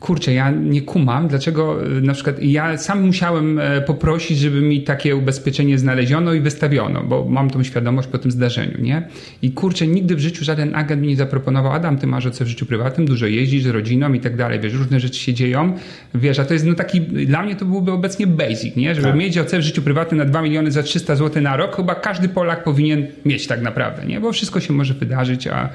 [0.00, 4.82] Kurczę, ja nie kumam, dlaczego e, na przykład ja sam musiałem e, poprosić, żeby mi
[4.82, 9.08] takie ubezpieczenie znaleziono i wystawiono, bo mam tą świadomość po tym zdarzeniu, nie?
[9.42, 12.44] I kurczę, nigdy w życiu żaden agent mi nie zaproponował, Adam, ty masz o co
[12.44, 15.72] w życiu prywatnym, dużo jeździsz z rodziną i tak dalej, wiesz, różne rzeczy się dzieją,
[16.14, 18.94] wiesz, a to jest no taki, dla mnie to byłby obecnie basic, nie?
[18.94, 19.16] Żeby tak.
[19.16, 22.28] mieć OC w życiu prywatnym na 2 miliony za 300 zł na rok, chyba każdy
[22.28, 24.20] Polak powinien mieć tak naprawdę, nie?
[24.20, 25.68] Bo wszystko się może wydarzyć, a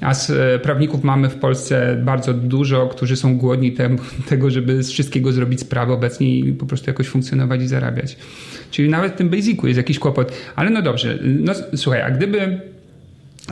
[0.00, 4.82] a z e, prawników mamy w Polsce bardzo dużo, którzy są głodni tem, tego, żeby
[4.82, 8.16] z wszystkiego zrobić sprawę obecnie i po prostu jakoś funkcjonować i zarabiać.
[8.70, 10.32] Czyli nawet w tym basicu jest jakiś kłopot.
[10.56, 12.60] Ale no dobrze, no słuchaj, a gdyby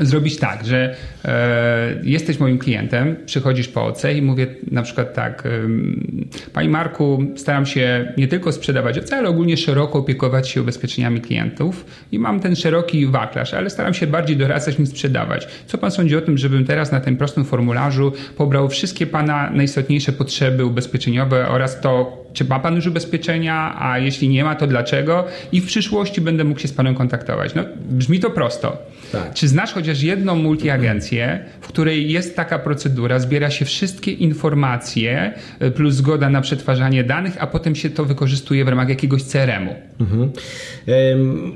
[0.01, 5.47] zrobić tak, że e, jesteś moim klientem, przychodzisz po OC i mówię na przykład tak,
[5.47, 5.51] e,
[6.53, 11.87] Panie Marku, staram się nie tylko sprzedawać OC, ale ogólnie szeroko opiekować się ubezpieczeniami klientów
[12.13, 15.49] i mam ten szeroki wachlarz, ale staram się bardziej doradzać niż sprzedawać.
[15.67, 20.13] Co Pan sądzi o tym, żebym teraz na tym prostym formularzu pobrał wszystkie Pana najistotniejsze
[20.13, 25.25] potrzeby ubezpieczeniowe oraz to, czy ma Pan już ubezpieczenia, a jeśli nie ma, to dlaczego
[25.53, 27.55] i w przyszłości będę mógł się z Panem kontaktować.
[27.55, 28.77] No, brzmi to prosto.
[29.13, 29.35] Tak.
[29.35, 35.71] Czy znasz chociaż jedną multiagencję, w której jest taka procedura, zbiera się wszystkie informacje e,
[35.71, 39.75] plus zgoda na przetwarzanie danych, a potem się to wykorzystuje w ramach jakiegoś CRM-u?
[40.01, 40.31] Mhm.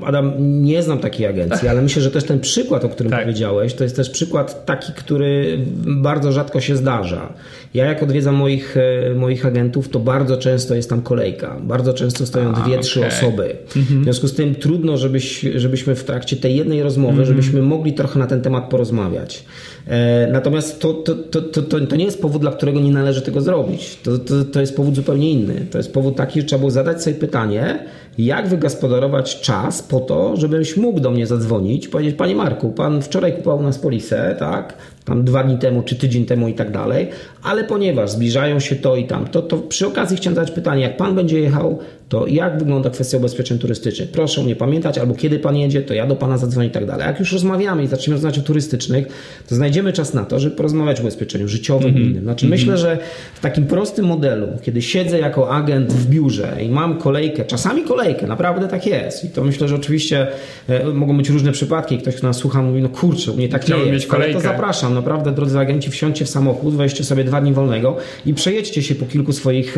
[0.05, 3.21] Adam, nie znam takiej agencji, ale myślę, że też ten przykład, o którym tak.
[3.21, 7.33] powiedziałeś, to jest też przykład taki, który bardzo rzadko się zdarza.
[7.73, 11.59] Ja jak odwiedzam moich, e, moich agentów, to bardzo często jest tam kolejka.
[11.63, 13.55] Bardzo często stoją A, dwie, trzy osoby.
[13.75, 14.01] Mhm.
[14.01, 17.27] W związku z tym trudno, żebyś, żebyśmy w trakcie tej jednej rozmowy, mhm.
[17.27, 19.45] żebyśmy mogli trochę na ten temat porozmawiać.
[19.87, 23.41] E, natomiast to, to, to, to, to nie jest powód, dla którego nie należy tego
[23.41, 23.97] zrobić.
[24.03, 25.65] To, to, to jest powód zupełnie inny.
[25.71, 27.79] To jest powód taki, że trzeba było zadać sobie pytanie,
[28.17, 33.33] jak wygospodarować czas po to, żebyś mógł do mnie zadzwonić, powiedzieć, panie Marku, pan wczoraj
[33.33, 34.73] kupował nas polisę, tak?
[35.07, 37.09] tam dwa dni temu, czy tydzień temu i tak dalej,
[37.43, 40.97] ale ponieważ zbliżają się to i tam, to, to przy okazji chciałem zadać pytanie, jak
[40.97, 44.11] Pan będzie jechał, to jak wygląda kwestia ubezpieczeń turystycznych?
[44.11, 47.07] Proszę mnie pamiętać, albo kiedy Pan jedzie, to ja do Pana zadzwonię i tak dalej.
[47.07, 49.07] Jak już rozmawiamy i zaczniemy rozmawiać o turystycznych,
[49.49, 52.05] to znajdziemy czas na to, żeby porozmawiać o ubezpieczeniu życiowym mm -hmm.
[52.05, 52.23] innym.
[52.23, 52.61] Znaczy mm -hmm.
[52.61, 52.97] myślę, że
[53.33, 58.27] w takim prostym modelu, kiedy siedzę jako agent w biurze i mam kolejkę, czasami kolejkę,
[58.27, 60.27] naprawdę tak jest i to myślę, że oczywiście
[60.67, 61.97] e, mogą być różne przypadki.
[61.97, 64.39] Ktoś, kto nas słucha mówi, no kurczę, u mnie tak Chciałem nie jest, ale to
[64.39, 68.95] zapraszam naprawdę, drodzy agenci, wsiądźcie w samochód, weźcie sobie dwa dni wolnego i przejedźcie się
[68.95, 69.77] po kilku swoich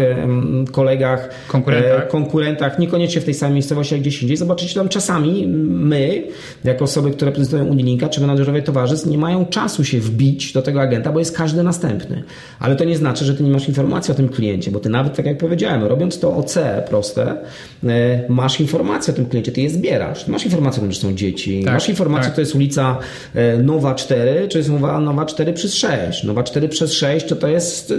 [0.72, 4.38] kolegach, konkurentach, e, konkurentach niekoniecznie w tej samej miejscowości jak gdzieś indziej.
[4.38, 6.24] Zobaczycie tam czasami my,
[6.64, 10.82] jako osoby, które reprezentują Unilinka czy menadżerowie towarzystw, nie mają czasu się wbić do tego
[10.82, 12.24] agenta, bo jest każdy następny.
[12.60, 15.16] Ale to nie znaczy, że ty nie masz informacji o tym kliencie, bo ty nawet,
[15.16, 16.58] tak jak powiedziałem, robiąc to OC
[16.90, 17.38] proste,
[17.84, 20.24] e, masz informację o tym kliencie, ty je zbierasz.
[20.24, 22.36] Ty masz informację o tym, że są dzieci, tak, masz informację, tak.
[22.36, 22.98] to jest ulica
[23.36, 24.70] e, Nowa 4, czy jest
[25.02, 26.24] Nowa 4 przez 6.
[26.24, 27.94] Nowa 4 przez 6 to, to, jest,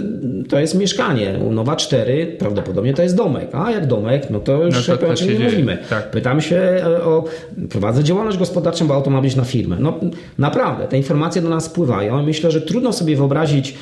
[0.49, 1.39] to jest mieszkanie.
[1.51, 3.49] Nowa 4 prawdopodobnie to jest domek.
[3.53, 5.49] A jak domek, no to już no to, o czym nie dzieje.
[5.49, 5.77] mówimy.
[5.89, 6.11] Tak.
[6.11, 7.25] Pytam się e, o,
[7.69, 9.77] prowadzę działalność gospodarczą, bo auto ma być na firmę.
[9.79, 9.99] No
[10.37, 11.80] naprawdę, te informacje do nas spływają
[12.23, 13.75] myślę, że trudno sobie wyobrazić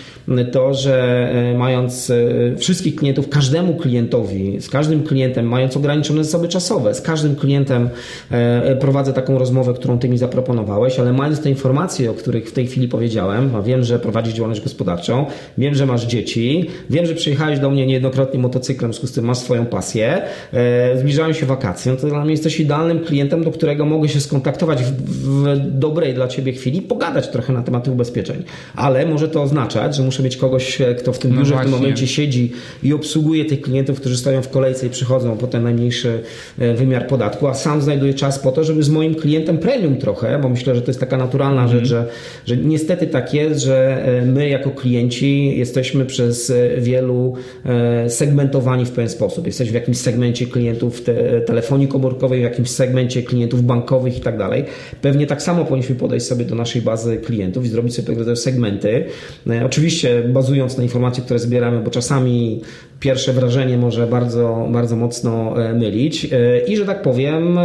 [0.51, 6.47] to, że e, mając e, wszystkich klientów, każdemu klientowi, z każdym klientem, mając ograniczone zasoby
[6.47, 7.89] czasowe, z każdym klientem
[8.79, 12.67] prowadzę taką rozmowę, którą ty mi zaproponowałeś, ale mając te informacje, o których w tej
[12.67, 15.25] chwili powiedziałem, a wiem, że prowadzisz działalność gospodarczą,
[15.57, 19.25] wiem, że masz dzieci, wiem, że przyjechałeś do mnie niejednokrotnie motocyklem, w związku z tym
[19.25, 20.21] masz swoją pasję,
[20.53, 24.19] e, zbliżają się wakacje, no to dla mnie jesteś idealnym klientem, do którego mogę się
[24.19, 28.43] skontaktować w, w dobrej dla Ciebie chwili, pogadać trochę na temat ubezpieczeń.
[28.75, 31.61] Ale może to oznaczać, że muszę mieć kogoś, e, kto w tym no biurze w
[31.61, 32.51] tym momencie siedzi
[32.83, 36.19] i obsługuje tych klientów, którzy stoją w kolejce i przychodzą po ten najmniejszy
[36.59, 40.39] e, wymiar podatku, a sam znajduję czas po to, żeby z moim klientem premium trochę,
[40.41, 41.73] bo myślę, że to jest taka naturalna mm.
[41.73, 42.05] rzecz, że,
[42.45, 47.33] że niestety tak jest, że my jako klienci jesteśmy przez wielu
[48.07, 49.45] segmentowani w pewien sposób.
[49.45, 54.37] Jesteśmy w jakimś segmencie klientów te, telefonii komórkowej, w jakimś segmencie klientów bankowych i tak
[54.37, 54.65] dalej.
[55.01, 58.35] Pewnie tak samo powinniśmy podejść sobie do naszej bazy klientów i zrobić sobie tego rodzaju
[58.35, 59.05] segmenty.
[59.49, 62.61] E, oczywiście bazując na informacje, które zbieramy, bo czasami
[62.99, 67.59] pierwsze wrażenie może bardzo, bardzo mocno e, mylić e, i że tak powiem,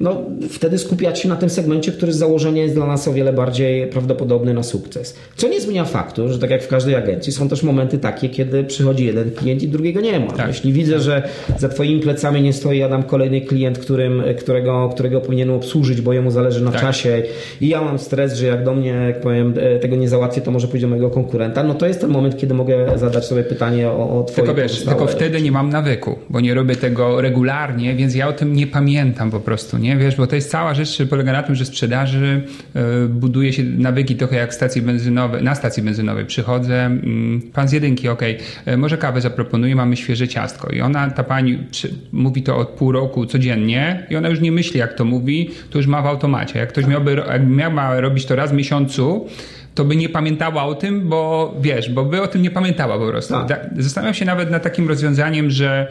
[0.00, 3.32] no, wtedy skupiać się na tym segmencie, który z założenia jest dla nas o wiele
[3.32, 5.16] bardziej prawdopodobny na sukces.
[5.36, 8.64] Co nie zmienia faktu, że tak jak w każdej agencji są też momenty takie, kiedy
[8.64, 10.32] przychodzi jeden klient klient i drugiego nie ma.
[10.32, 10.48] Tak.
[10.48, 11.22] Jeśli widzę, że
[11.58, 16.30] za twoimi plecami nie stoi Adam kolejny klient, którym, którego, którego powinienem obsłużyć, bo jemu
[16.30, 16.80] zależy na tak.
[16.80, 17.22] czasie
[17.60, 20.50] i ja mam stres, że jak do mnie, jak powiem, e, tego nie załatwię, to
[20.50, 23.88] może pójdzie do mojego konkurenta, no to jest ten moment, kiedy mogę zadać sobie pytanie
[23.88, 27.94] o, o twoje tylko, wiesz, tylko wtedy nie mam nawyku, bo nie robię tego regularnie,
[27.94, 29.96] więc ja o tym nie pamiętam po prostu, nie?
[29.96, 32.42] Wiesz, bo to jest cała rzecz, polega na tym, że sprzedaży
[32.74, 37.72] yy, buduje się nawyki trochę jak stacji benzynowej, na stacji benzynowej przychodzę, yy, pan z
[37.72, 41.94] jedynki, okej, okay, yy, może kawę zaproponuję, mamy świeże ciastko i ona, ta pani przy,
[42.12, 45.78] mówi to od pół roku codziennie i ona już nie myśli jak to mówi, to
[45.78, 46.58] już ma w automacie.
[46.58, 49.26] Jak ktoś miałby, jak miała robić to raz w miesiącu,
[49.74, 53.06] to by nie pamiętała o tym, bo wiesz, bo by o tym nie pamiętała po
[53.06, 53.34] prostu.
[53.48, 53.70] Tak.
[53.78, 55.90] Zastanawiam się nawet nad takim rozwiązaniem, że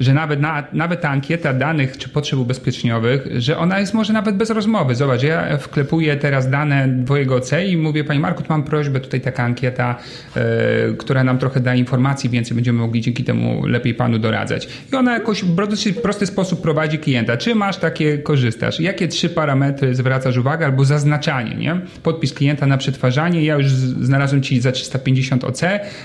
[0.00, 4.36] że nawet, na, nawet ta ankieta danych czy potrzeb ubezpieczeniowych, że ona jest może nawet
[4.36, 4.94] bez rozmowy.
[4.94, 9.42] Zobacz, ja wklepuję teraz dane twojego OC i mówię, Panie Marku, mam prośbę, tutaj taka
[9.42, 9.96] ankieta,
[10.36, 10.42] yy,
[10.98, 14.68] która nam trochę da informacji, więcej będziemy mogli dzięki temu lepiej Panu doradzać.
[14.92, 17.36] I ona jakoś w dosyć prosty sposób prowadzi klienta.
[17.36, 18.80] Czy masz takie, korzystasz?
[18.80, 20.66] Jakie trzy parametry zwracasz uwagę?
[20.66, 21.80] Albo zaznaczanie, nie?
[22.02, 23.44] Podpis klienta na przetwarzanie.
[23.44, 25.60] Ja już znalazłem Ci za 350 OC,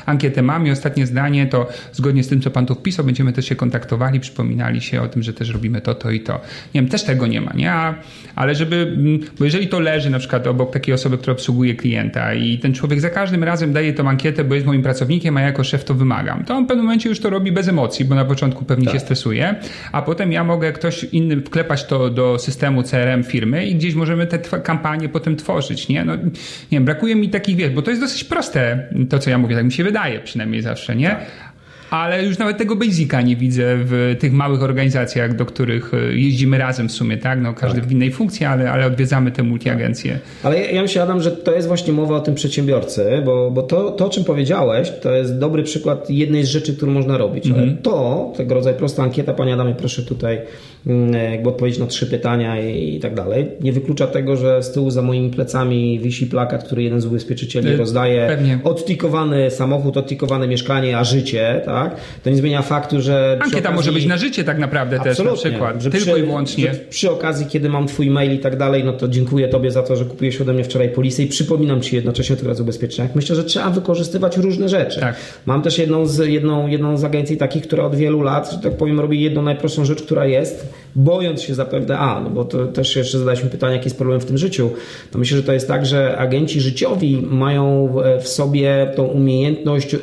[0.06, 3.46] ankietę mam i ostatnie zdanie to zgodnie z tym, co Pan tu wpisał, będziemy też
[3.46, 6.34] się kontaktowali, przypominali się o tym, że też robimy to, to i to.
[6.74, 7.72] Nie wiem, też tego nie ma, nie?
[7.72, 7.96] A,
[8.36, 12.34] ale żeby, mm, bo jeżeli to leży na przykład obok takiej osoby, która obsługuje klienta
[12.34, 15.46] i ten człowiek za każdym razem daje tą ankietę, bo jest moim pracownikiem, a ja
[15.48, 18.16] jako szef to wymagam, to on w pewnym momencie już to robi bez emocji, bo
[18.16, 18.94] na początku pewnie tak.
[18.94, 19.56] się stresuje,
[19.92, 24.28] a potem ja mogę ktoś inny wklepać to do systemu CRM firmy i gdzieś możemy
[24.28, 26.06] te kampanie potem tworzyć, nie?
[26.06, 26.32] No, nie
[26.72, 29.66] wiem, brakuje mi takich, wiesz, bo to jest dosyć proste, to co ja mówię, tak
[29.66, 31.10] mi się wydaje przynajmniej zawsze, nie?
[31.10, 31.55] Tak
[31.96, 36.58] ale już nawet tego basica nie widzę w tych małych organizacjach, do których e, jeździmy
[36.58, 37.42] razem w sumie, tak?
[37.42, 37.90] No, każdy tak.
[37.90, 40.20] w innej funkcji, ale, ale odwiedzamy te multiagencje.
[40.44, 43.92] Ale ja myślę, Adam, że to jest właśnie mowa o tym przedsiębiorcy, bo, bo to,
[43.92, 47.46] to, o czym powiedziałeś, to jest dobry przykład jednej z rzeczy, którą można robić.
[47.46, 47.78] Ale mhm.
[47.78, 50.42] to, tego rodzaju prosta ankieta, Panie Adamie, proszę tutaj
[50.88, 53.48] mm, jakby odpowiedzieć na trzy pytania i, i, tak dalej.
[53.62, 57.70] Nie wyklucza tego, że z tyłu za moimi plecami wisi plakat, który jeden z ubezpieczycieli
[57.70, 58.28] y, rozdaje.
[58.28, 58.60] Pewnie.
[58.64, 61.85] Odtikowany samochód, odtikowane mieszkanie, a życie, tak?
[61.90, 61.96] Tak?
[62.24, 63.38] To nie zmienia faktu, że.
[63.42, 63.76] Ankieta okazji...
[63.76, 65.82] może być na życie tak naprawdę też na przykład.
[65.82, 66.72] Że tylko przy, i wyłącznie.
[66.90, 69.96] przy okazji, kiedy mam twój mail i tak dalej, no to dziękuję tobie za to,
[69.96, 73.16] że kupiłeś ode mnie wczoraj polisę i przypominam ci jednocześnie o tych ubezpieczeniach.
[73.16, 75.00] Myślę, że trzeba wykorzystywać różne rzeczy.
[75.00, 75.16] Tak.
[75.46, 78.78] Mam też jedną z, jedną, jedną z agencji takich, która od wielu lat, że tak
[78.78, 82.96] powiem, robi jedną najprostszą rzecz, która jest, bojąc się zapewne, a, no bo to też
[82.96, 84.70] jeszcze zadaliśmy pytanie, jaki jest problem w tym życiu.
[85.12, 89.96] To myślę, że to jest tak, że agenci życiowi mają w sobie tą umiejętność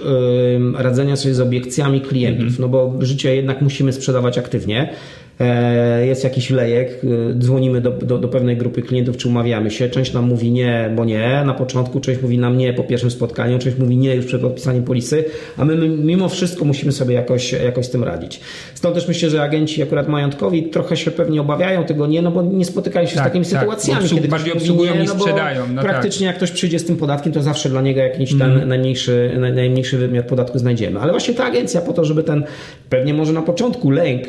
[0.77, 2.61] radzenia sobie z obiekcjami klientów, mm -hmm.
[2.61, 4.95] no bo życie jednak musimy sprzedawać aktywnie.
[5.41, 9.89] E, jest jakiś lejek, e, dzwonimy do, do, do, pewnej grupy klientów, czy umawiamy się.
[9.89, 13.59] Część nam mówi nie, bo nie na początku, część mówi nam nie po pierwszym spotkaniu,
[13.59, 15.25] część mówi nie już przed podpisaniem polisy,
[15.57, 18.41] a my, mimo wszystko musimy sobie jakoś, jakoś z tym radzić.
[18.83, 22.43] Stąd też myślę, że agenci akurat majątkowi trochę się pewnie obawiają tego nie, no bo
[22.43, 25.65] nie spotykają się tak, z takimi tak, sytuacjami, kiedy bardziej obsługują nie, no sprzedają.
[25.75, 26.35] No praktycznie tak.
[26.35, 28.59] jak ktoś przyjdzie z tym podatkiem, to zawsze dla niego jakiś mm.
[28.59, 31.01] ten najmniejszy, najmniejszy wymiar podatku znajdziemy.
[31.01, 32.45] Ale właśnie ta agencja po to, żeby ten
[32.89, 34.23] pewnie może na początku lęk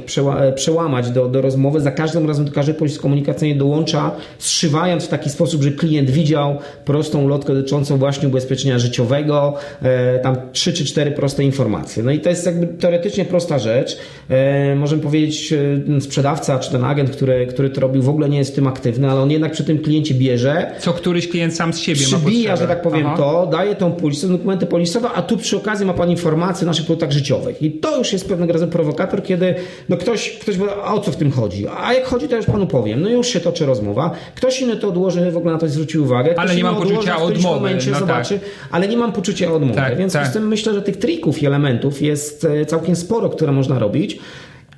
[0.55, 5.29] przełamać do, do rozmowy, za każdym razem do każdej policji komunikacyjnej dołącza, zszywając w taki
[5.29, 11.11] sposób, że klient widział prostą lotkę dotyczącą właśnie ubezpieczenia życiowego, e, tam trzy czy cztery
[11.11, 12.03] proste informacje.
[12.03, 13.97] No i to jest jakby teoretycznie prosta rzecz.
[14.43, 15.53] E, możemy powiedzieć,
[15.97, 18.67] e, sprzedawca czy ten agent, który, który to robił, w ogóle nie jest w tym
[18.67, 20.71] aktywny, ale on jednak przy tym kliencie bierze.
[20.79, 23.17] Co któryś klient sam z siebie przybija, ma że tak powiem, Aha.
[23.17, 26.85] to, daje tą polisę, dokumenty polisowe, a tu przy okazji ma Pan informacje o naszych
[26.85, 27.61] produktach życiowych.
[27.61, 29.55] I to już jest pewnego rodzaju prowokator, kiedy
[29.89, 31.65] no ktoś, ktoś o co w tym chodzi?
[31.77, 33.01] A jak chodzi, to już panu powiem.
[33.01, 34.11] No już się toczy rozmowa.
[34.35, 36.29] Ktoś inny to odłoży, w ogóle na to zwróci uwagę.
[36.29, 37.55] Ktoś ale nie mam poczucia odmowy.
[37.55, 38.07] Momencie no tak.
[38.07, 38.49] zobaczy, tak.
[38.71, 39.75] ale nie mam poczucia odmowy.
[39.75, 40.27] Tak, Więc tak.
[40.27, 44.19] z tym myślę, że tych trików i elementów jest e, całkiem sporo, które można robić.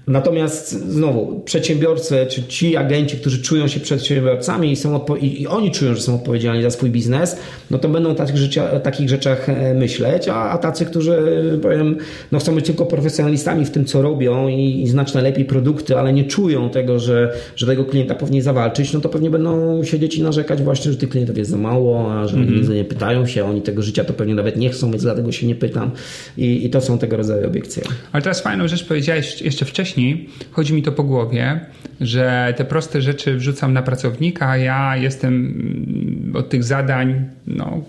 [0.08, 5.96] Natomiast znowu, przedsiębiorcy, czy ci agenci, którzy czują się przedsiębiorcami i, są i oni czują,
[5.96, 7.38] że są odpowiedzialni za swój biznes,
[7.72, 11.18] no to będą o takich, rzeczach, takich rzeczach e, myśleć, a, a, tacy, którzy
[11.62, 11.98] powiem,
[12.32, 16.14] no chcą być tylko profesjonalistami w tym, co robią i, i znać najlepiej produkty, ale
[16.14, 20.24] nie czują tego, że, że tego klienta powinien zawalczyć, no to pewnie będą siedzieć i
[20.24, 22.76] narzekać właśnie, że tych klientów jest za mało, a że mm -hmm.
[22.76, 25.56] nie pytają się, oni tego życia to pewnie nawet nie chcą, więc dlatego się nie
[25.56, 25.92] pytam.
[26.38, 27.84] I, i to są tego rodzaju obiekcje.
[28.12, 31.60] Ale teraz fajną rzecz powiedziałeś jeszcze wcześniej, jednocześnie chodzi mi to po głowie,
[32.02, 37.84] że te proste rzeczy wrzucam na pracownika, a ja jestem mm, od tych zadań no,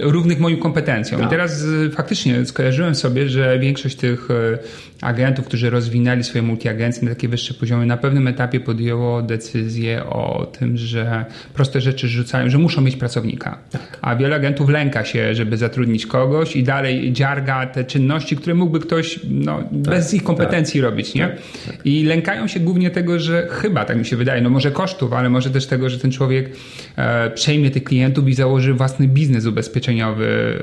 [0.00, 1.20] równych moim kompetencjom.
[1.20, 1.28] Tak.
[1.28, 4.58] I teraz faktycznie skojarzyłem sobie, że większość tych e,
[5.00, 10.52] agentów, którzy rozwinęli swoje multiagencje na takie wyższe poziomy, na pewnym etapie podjęło decyzję o
[10.58, 13.58] tym, że proste rzeczy rzucają, że muszą mieć pracownika.
[13.70, 13.98] Tak.
[14.02, 18.80] A wiele agentów lęka się, żeby zatrudnić kogoś i dalej dziarga te czynności, które mógłby
[18.80, 19.72] ktoś no, tak.
[19.72, 20.90] bez ich kompetencji tak.
[20.90, 21.07] robić.
[21.14, 21.36] Nie?
[21.66, 21.86] Tak.
[21.86, 25.30] I lękają się głównie tego, że chyba, tak mi się wydaje, no może kosztów, ale
[25.30, 26.50] może też tego, że ten człowiek
[26.96, 30.58] e, przejmie tych klientów i założy własny biznes ubezpieczeniowy,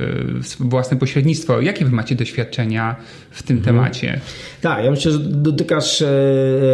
[0.61, 1.61] e, własne pośrednictwo.
[1.61, 2.95] Jakie wy macie doświadczenia
[3.31, 3.75] w tym mhm.
[3.75, 4.19] temacie?
[4.61, 6.07] Tak, ja myślę, że dotykasz e,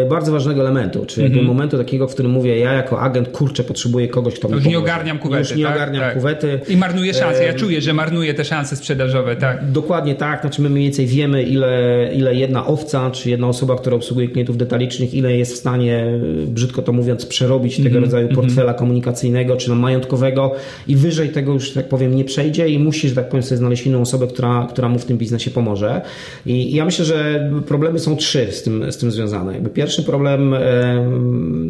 [0.10, 1.44] bardzo ważnego elementu, czyli -hmm.
[1.44, 4.80] momentu takiego, w którym mówię, ja jako agent, kurczę, potrzebuję kogoś, kto mi Już nie
[4.80, 5.50] ogarniam kuwety.
[5.50, 5.76] Już nie tak?
[5.76, 6.14] ogarniam tak.
[6.14, 6.60] kuwety.
[6.68, 7.46] I marnuję szanse.
[7.46, 9.72] Ja czuję, że marnuję te szanse sprzedażowe, tak.
[9.72, 10.42] Dokładnie tak.
[10.42, 14.58] Znaczy my mniej więcej wiemy, ile, ile jedna owca, czy jedna osoba, która obsługuje klientów
[14.58, 17.84] detalicznych, ile jest w stanie, brzydko to mówiąc, przerobić mm -hmm.
[17.84, 18.04] tego mhm.
[18.04, 18.42] rodzaju mhm.
[18.42, 20.52] portfela komunikacyjnego, czy majątkowego
[20.88, 23.86] i wyżej tego już, tak powiem, nie przejdzie i musi, że tak powiem, sobie znaleźć
[23.86, 26.02] inną osobę, która, która mu w tym biznesie pomoże.
[26.46, 29.54] I, i ja myślę, że problemy są trzy z tym, z tym związane.
[29.54, 30.56] Jakby pierwszy problem,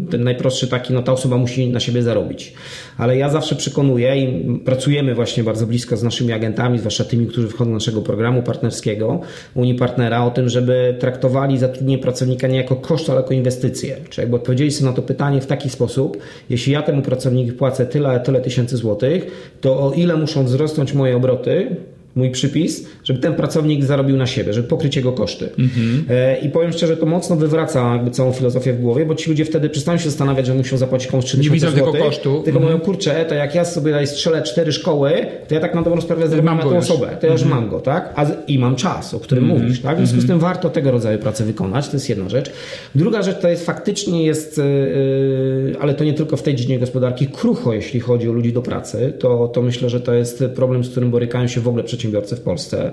[0.09, 2.53] ten najprostszy taki, no ta osoba musi na siebie zarobić.
[2.97, 7.47] Ale ja zawsze przekonuję i pracujemy właśnie bardzo blisko z naszymi agentami, zwłaszcza tymi, którzy
[7.47, 9.19] wchodzą do naszego programu partnerskiego,
[9.55, 13.97] Unii Partnera, o tym, żeby traktowali zatrudnienie pracownika nie jako koszt, ale jako inwestycję.
[14.09, 16.17] Czyli jakby odpowiedzieli sobie na to pytanie w taki sposób,
[16.49, 21.15] jeśli ja temu pracownikowi płacę tyle, tyle tysięcy złotych, to o ile muszą wzrosnąć moje
[21.15, 21.75] obroty,
[22.15, 25.49] mój przypis, żeby ten pracownik zarobił na siebie, żeby pokryć jego koszty.
[25.59, 26.05] Mhm.
[26.09, 29.45] E, I powiem szczerze, to mocno wywraca jakby całą filozofię w głowie, bo ci ludzie
[29.45, 32.41] wtedy przestają się zastanawiać, że muszą zapłacić komuś 3000 Nie widzą tego kosztu.
[32.45, 32.63] Tylko mhm.
[32.63, 36.01] mówią, kurczę, to jak ja sobie tutaj strzelę cztery szkoły, to ja tak na dobrą
[36.01, 37.17] sprawę zrobię na tą osobę.
[37.19, 37.61] To ja już mhm.
[37.61, 38.13] mam go, tak?
[38.15, 39.61] A, I mam czas, o którym mhm.
[39.61, 39.95] mówisz, tak?
[39.95, 42.51] W związku z tym warto tego rodzaju pracę wykonać, to jest jedna rzecz.
[42.95, 47.27] Druga rzecz to jest faktycznie jest, yy, ale to nie tylko w tej dziedzinie gospodarki,
[47.27, 50.89] krucho, jeśli chodzi o ludzi do pracy, to, to myślę, że to jest problem, z
[50.89, 52.91] którym borykają się w ogóle przedsiębiorcy w Polsce.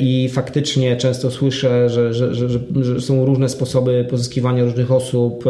[0.00, 2.48] I faktycznie często słyszę, że, że, że,
[2.80, 5.44] że, są różne sposoby pozyskiwania różnych osób.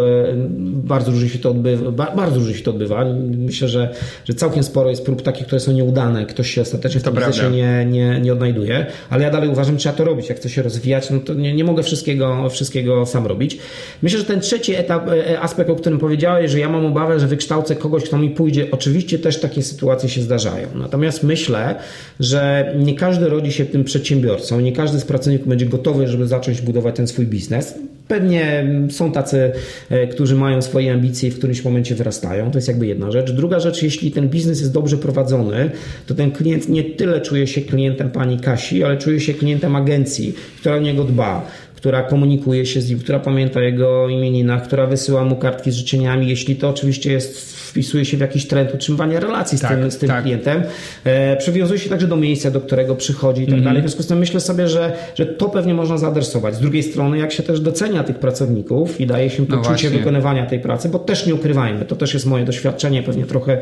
[0.84, 2.06] Bardzo różnie się to odbywa.
[2.16, 3.04] Bardzo różnie się to odbywa.
[3.38, 3.94] Myślę, że,
[4.24, 6.26] że całkiem sporo jest prób takich, które są nieudane.
[6.26, 8.86] Ktoś się ostatecznie w tym procesie nie, nie, nie odnajduje.
[9.10, 10.28] Ale ja dalej uważam, że trzeba to robić.
[10.28, 13.58] Jak chcę się rozwijać, no to nie, nie mogę wszystkiego, wszystkiego sam robić.
[14.02, 17.26] Myślę, że ten trzeci etap, e, aspekt, o którym powiedziałeś, że ja mam obawę, że
[17.26, 18.66] wykształcę kogoś, kto mi pójdzie.
[18.70, 20.68] Oczywiście też takie sytuacje się zdarzają.
[20.74, 21.74] Natomiast myślę,
[22.20, 22.37] że
[22.76, 26.96] nie każdy rodzi się tym przedsiębiorcą, nie każdy z pracowników będzie gotowy, żeby zacząć budować
[26.96, 27.74] ten swój biznes.
[28.08, 29.52] Pewnie są tacy,
[29.90, 32.50] e, którzy mają swoje ambicje i w którymś momencie wyrastają.
[32.50, 33.32] To jest jakby jedna rzecz.
[33.32, 35.70] Druga rzecz, jeśli ten biznes jest dobrze prowadzony,
[36.06, 40.34] to ten klient nie tyle czuje się klientem pani Kasi, ale czuje się klientem agencji,
[40.60, 41.46] która o niego dba
[41.78, 46.28] która komunikuje się z nim, która pamięta jego imieninach, która wysyła mu kartki z życzeniami,
[46.28, 49.98] jeśli to oczywiście jest wpisuje się w jakiś trend utrzymywania relacji z tak, tym, z
[49.98, 50.24] tym tak.
[50.24, 50.62] klientem.
[51.04, 53.64] E, przywiązuje się także do miejsca, do którego przychodzi i tak mm -hmm.
[53.64, 53.82] dalej.
[53.82, 56.54] W związku z tym myślę sobie, że, że to pewnie można zaadresować.
[56.54, 59.98] Z drugiej strony, jak się też docenia tych pracowników i daje się no poczucie no
[59.98, 63.58] wykonywania tej pracy, bo też nie ukrywajmy, to też jest moje doświadczenie, pewnie trochę,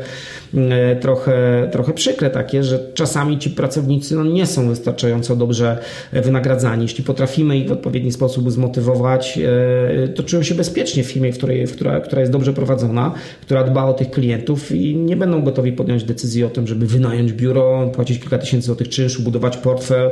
[0.57, 5.77] e, trochę, trochę przykre takie, że czasami ci pracownicy no, nie są wystarczająco dobrze
[6.13, 6.83] wynagradzani.
[6.83, 9.39] Jeśli potrafimy ich w odpowiedni sposób zmotywować,
[10.03, 13.13] e, to czują się bezpiecznie w firmie, w której, w która, która jest dobrze prowadzona,
[13.41, 17.33] która dba o tych klientów i nie będą gotowi podjąć decyzji o tym, żeby wynająć
[17.33, 20.11] biuro, płacić kilka tysięcy złotych czynszu, budować portfel.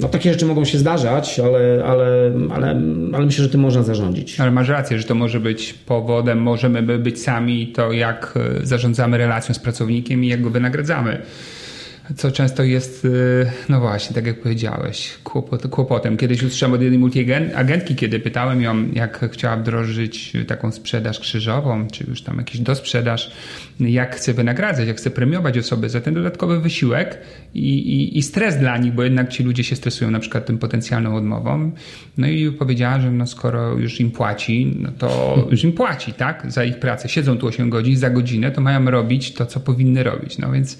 [0.00, 2.80] No takie rzeczy mogą się zdarzać, ale, ale, ale,
[3.12, 4.40] ale myślę, że tym można zarządzić.
[4.40, 9.18] Ale masz rację, że to może być powodem, możemy być sami to, jak e, zarządzamy
[9.18, 11.22] relacją z pracownikiem i jak go wynagradzamy
[12.16, 16.16] co często jest, y, no właśnie, tak jak powiedziałeś, kłopot, kłopotem.
[16.16, 22.04] Kiedyś usłyszałem od jednej multiagentki, kiedy pytałem ją, jak chciała wdrożyć taką sprzedaż krzyżową, czy
[22.08, 23.32] już tam jakiś dosprzedaż,
[23.80, 27.18] jak chce wynagradzać, jak chce premiować osoby za ten dodatkowy wysiłek
[27.54, 30.58] i, i, i stres dla nich, bo jednak ci ludzie się stresują na przykład tym
[30.58, 31.72] potencjalną odmową.
[32.18, 36.46] No i powiedziała, że no skoro już im płaci, no to już im płaci, tak,
[36.48, 37.08] za ich pracę.
[37.08, 40.38] Siedzą tu 8 godzin, za godzinę to mają robić to, co powinny robić.
[40.38, 40.78] No więc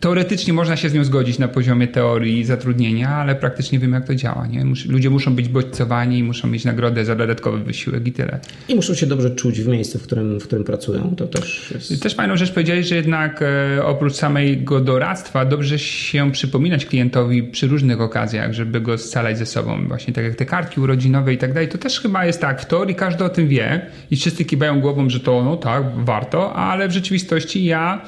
[0.00, 4.14] teoretycznie można się z nią zgodzić na poziomie teorii zatrudnienia, ale praktycznie wiem, jak to
[4.14, 4.46] działa.
[4.46, 4.64] Nie?
[4.88, 8.40] Ludzie muszą być bodźcowani, muszą mieć nagrodę za dodatkowy wysiłek i tyle.
[8.68, 11.14] I muszą się dobrze czuć w miejscu, w którym, w którym pracują.
[11.16, 12.02] To też jest...
[12.02, 17.66] Też fajną rzecz powiedziałeś, że jednak e, oprócz samego doradztwa dobrze się przypominać klientowi przy
[17.66, 19.88] różnych okazjach, żeby go scalać ze sobą.
[19.88, 21.68] Właśnie tak jak te kartki urodzinowe i tak dalej.
[21.68, 22.62] To też chyba jest tak.
[22.62, 26.54] W teorii każdy o tym wie i wszyscy kibają głową, że to no tak, warto,
[26.54, 28.02] ale w rzeczywistości ja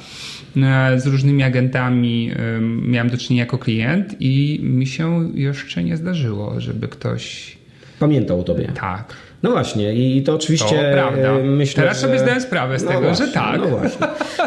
[0.96, 2.30] z różnymi agentami
[2.82, 7.56] miałem do czynienia jako klient i mi się jeszcze nie zdarzyło, żeby ktoś
[7.98, 8.72] pamiętał o tobie.
[8.74, 9.16] Tak.
[9.42, 11.38] No właśnie, i to oczywiście to.
[11.38, 12.06] E, myślę, Teraz że...
[12.06, 13.60] sobie zdałem sprawę z no tego, właśnie, że tak.
[13.60, 14.06] No właśnie.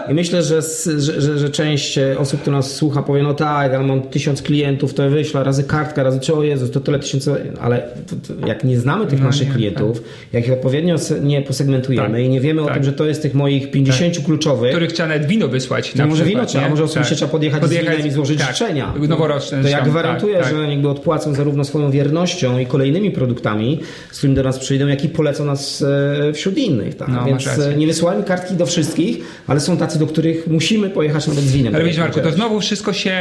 [0.09, 0.61] I myślę, że,
[0.97, 5.09] że, że, część osób, która nas słucha, powie, no tak, ale mam tysiąc klientów, to
[5.09, 7.77] wyślę razy kartka, razy czy o Jezus, to tyle tysięcy, ale
[8.07, 10.09] to, to, jak nie znamy tych no naszych nie, klientów, tak.
[10.33, 12.71] jak ich odpowiednio nie posegmentujemy tak, i nie wiemy tak.
[12.71, 14.25] o tym, że to jest tych moich 50 tak.
[14.25, 15.93] kluczowych, których trzeba nawet wino wysłać.
[15.93, 17.17] To może wino trzeba, może osobiście tak.
[17.17, 18.55] trzeba podjechać, podjechać z winem i złożyć tak.
[18.55, 18.93] życzenia.
[19.09, 19.61] Noworoczne.
[19.61, 23.79] To ja gwarantuję, że jakby odpłacą zarówno swoją wiernością i kolejnymi produktami,
[24.11, 25.81] z którymi do nas przyjdą, jak i polecą nas
[26.29, 26.95] e, wśród innych.
[26.95, 27.07] Tak?
[27.07, 29.17] No, Więc e, nie wysyłajmy kartki do wszystkich,
[29.47, 31.75] ale są tacy, do których musimy pojechać nawet z winem.
[31.75, 33.15] Ale wiesz Marku, to znowu wszystko się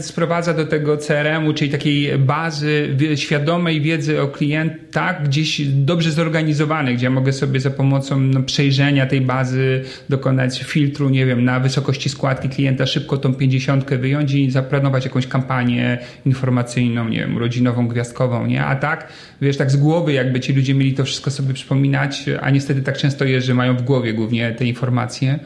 [0.00, 4.78] sprowadza do tego CRM-u, czyli takiej bazy świadomej wiedzy o klientach,
[5.24, 11.10] gdzieś dobrze zorganizowanej, gdzie ja mogę sobie za pomocą no, przejrzenia tej bazy dokonać filtru,
[11.10, 17.08] nie wiem, na wysokości składki klienta, szybko tą pięćdziesiątkę wyjąć i zaplanować jakąś kampanię informacyjną,
[17.08, 18.64] nie wiem, rodzinową, gwiazdkową, nie?
[18.64, 19.08] A tak,
[19.40, 22.98] wiesz, tak z głowy jakby ci ludzie mieli to wszystko sobie przypominać, a niestety tak
[22.98, 25.38] często jest, że mają w głowie głównie te informacje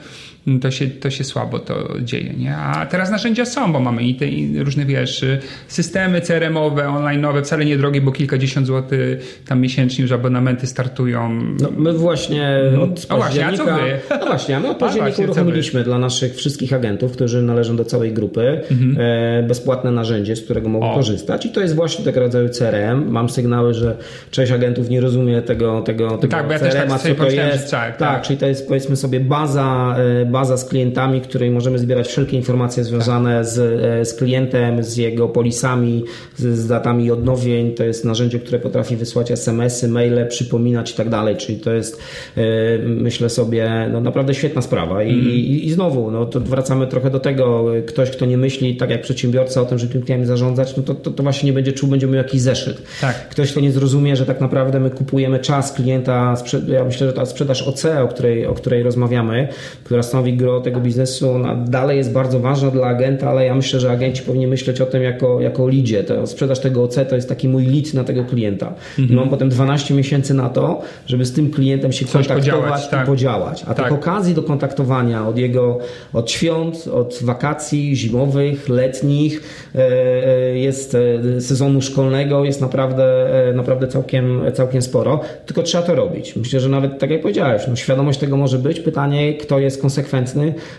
[0.61, 2.33] to się, to się słabo to dzieje.
[2.33, 2.57] Nie?
[2.57, 5.25] A teraz narzędzia są, bo mamy i te i różne wiesz,
[5.69, 11.43] systemy CRM-owe, online'owe, wcale niedrogie, bo kilkadziesiąt złotych tam miesięcznie już abonamenty startują.
[11.61, 13.71] No, my właśnie od no właśnie, a co wy?
[14.11, 18.61] No właśnie, my od października uruchomiliśmy dla naszych wszystkich agentów, którzy należą do całej grupy,
[18.71, 18.97] mhm.
[19.01, 20.95] e, bezpłatne narzędzie, z którego mogą o.
[20.95, 23.11] korzystać i to jest właśnie tego rodzaju CRM.
[23.11, 23.97] Mam sygnały, że
[24.31, 27.71] część agentów nie rozumie tego, tego, tego tak, bo ja CRM-a, tak co to jest.
[27.71, 31.51] Tak, tak, tak, czyli to jest powiedzmy sobie baza e, baza z klientami, w której
[31.51, 36.05] możemy zbierać wszelkie informacje związane z, e, z klientem, z jego polisami,
[36.37, 37.75] z, z, datami odnowień.
[37.75, 41.37] To jest narzędzie, które potrafi wysłać SMS-y, maile, przypominać i tak dalej.
[41.37, 42.01] Czyli to jest,
[42.37, 42.43] e,
[42.79, 45.03] myślę sobie, no naprawdę świetna sprawa.
[45.03, 45.31] I, mm.
[45.31, 47.65] i, i znowu, no to wracamy trochę do tego.
[47.87, 50.95] Ktoś, kto nie myśli tak jak przedsiębiorca o tym, że tym klientem zarządzać, no to,
[50.95, 52.83] to, to właśnie nie będzie czuł, będzie miał jakiś zeszyt.
[53.01, 53.29] Tak.
[53.29, 56.35] Ktoś, kto nie zrozumie, że tak naprawdę my kupujemy czas klienta,
[56.69, 59.49] ja myślę, że ta sprzedaż OC, o której, o której rozmawiamy,
[59.85, 63.81] która stanowi gro tego biznesu, ona dalej jest bardzo ważna dla agenta, ale ja myślę,
[63.81, 66.05] że agenci powinni myśleć o tym jako, jako lidzie.
[66.05, 68.75] To sprzedaż tego OC to jest taki mój lead na tego klienta.
[68.99, 69.19] Mhm.
[69.19, 73.05] Mam potem 12 miesięcy na to, żeby z tym klientem się Coś kontaktować podziałać, tak.
[73.05, 73.65] i podziałać.
[73.69, 73.85] A tak.
[73.85, 75.79] tych okazji do kontaktowania od jego,
[76.13, 79.43] od świąt, od wakacji zimowych, letnich,
[79.75, 79.79] e,
[80.27, 80.97] e, jest
[81.37, 85.21] e, sezonu szkolnego, jest naprawdę, naprawdę całkiem, całkiem sporo.
[85.47, 86.37] Tylko trzeba to robić.
[86.37, 88.81] Myślę, że nawet tak jak powiedziałeś, no, świadomość tego może być.
[88.81, 90.12] Pytanie, kto jest konsekwentny,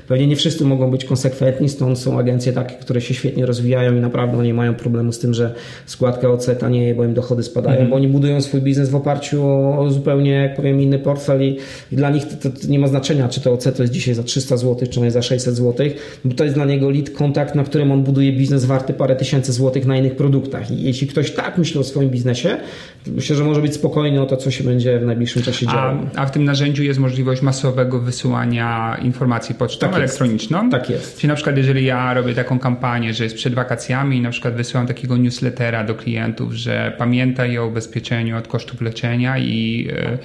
[0.07, 3.99] Pewnie nie wszyscy mogą być konsekwentni, stąd są agencje takie, które się świetnie rozwijają i
[3.99, 5.53] naprawdę nie mają problemu z tym, że
[5.85, 7.89] składka OC tanieje, bo im dochody spadają, mm.
[7.89, 9.47] bo oni budują swój biznes w oparciu
[9.79, 11.57] o, zupełnie, jak powiem, inny portfel i,
[11.91, 14.23] i dla nich to, to, nie ma znaczenia, czy to OC to jest dzisiaj za
[14.23, 15.87] 300 zł, czy on jest za 600 zł,
[16.25, 19.53] bo to jest dla niego lead kontakt, na którym on buduje biznes warty parę tysięcy
[19.53, 20.71] złotych na innych produktach.
[20.71, 22.57] I jeśli ktoś tak myśli o swoim biznesie,
[23.07, 25.81] myślę, że może być spokojny o to, co się będzie w najbliższym czasie działo.
[26.15, 29.22] A, a w tym narzędziu jest możliwość masowego wysyłania informacji
[29.53, 30.69] pocztą tak elektroniczną.
[30.69, 31.17] Tak jest.
[31.17, 34.55] Czyli na przykład jeżeli ja robię taką kampanię, że jest przed wakacjami i na przykład
[34.55, 40.17] wysyłam takiego newslettera do klientów, że pamiętaj o ubezpieczeniu od kosztów leczenia i yy,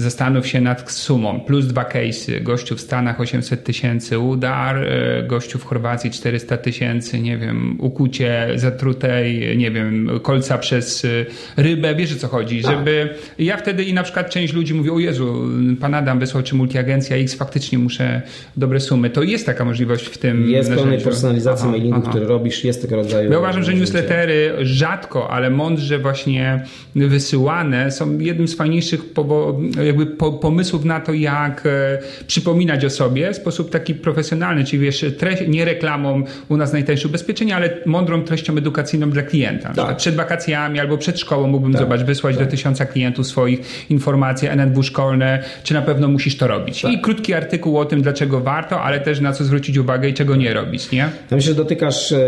[0.00, 1.40] Zastanów się nad sumą.
[1.40, 2.42] Plus dwa case'y.
[2.42, 8.48] Gościu w Stanach 800 tysięcy udar, e, gościu w Chorwacji 400 tysięcy, nie wiem, ukucie
[8.54, 11.08] zatrutej, nie wiem, kolca przez e,
[11.56, 11.94] rybę.
[11.94, 12.62] Wiesz o co chodzi?
[12.62, 12.76] Tak.
[12.76, 15.34] Żeby ja wtedy i na przykład część ludzi mówi, o Jezu,
[15.80, 18.22] pan Adam wysłał czy multiagencja X, faktycznie muszę
[18.56, 19.10] dobre sumy.
[19.10, 22.10] To jest taka możliwość w tym Jest pełnej personalizacji aha, mailingu, aha.
[22.10, 23.32] który robisz, jest tego rodzaju...
[23.32, 29.12] Ja uważam, że newslettery rzadko, ale mądrze właśnie wysyłane są jednym z fajniejszych
[29.90, 34.82] jakby po, pomysłów na to, jak e, przypominać o sobie w sposób taki profesjonalny, czyli
[34.82, 39.72] wiesz, treść, nie reklamą u nas najtańsze ubezpieczenia, ale mądrą treścią edukacyjną dla klienta.
[39.74, 39.96] Tak.
[39.96, 41.82] Przed wakacjami albo przed szkołą mógłbym, tak.
[41.82, 42.44] zobacz, wysłać tak.
[42.44, 46.82] do tysiąca klientów swoich informacji NNW szkolne, czy na pewno musisz to robić.
[46.82, 46.92] Tak.
[46.92, 50.36] I krótki artykuł o tym, dlaczego warto, ale też na co zwrócić uwagę i czego
[50.36, 50.98] nie robić, nie?
[50.98, 52.18] Ja myślę, że dotykasz e,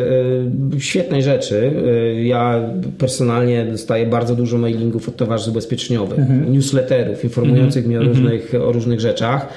[0.79, 1.73] świetnej rzeczy.
[1.87, 2.61] E, ja
[2.99, 6.53] personalnie dostaję bardzo dużo mailingów od towarzystw ubezpieczeniowych, mhm.
[6.53, 7.89] newsletterów informujących mhm.
[7.89, 9.49] mnie o różnych, o różnych rzeczach.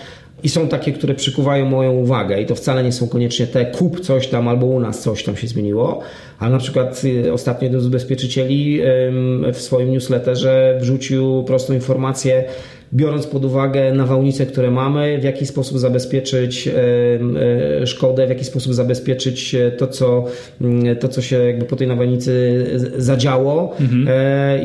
[0.44, 4.00] I są takie, które przykuwają moją uwagę, i to wcale nie są koniecznie te kup
[4.00, 6.00] coś tam albo u nas coś tam się zmieniło,
[6.40, 8.82] ale na przykład y, ostatnio jeden z ubezpieczycieli
[9.54, 12.44] w swoim newsletterze wrzucił prostą informację,
[12.94, 16.70] biorąc pod uwagę nawałnice, które mamy, w jaki sposób zabezpieczyć
[17.86, 20.26] szkodę, w jaki sposób zabezpieczyć to, co,
[20.62, 22.66] mm, to, co się jakby po tej nawałnicy
[22.98, 24.08] zadziało mhm.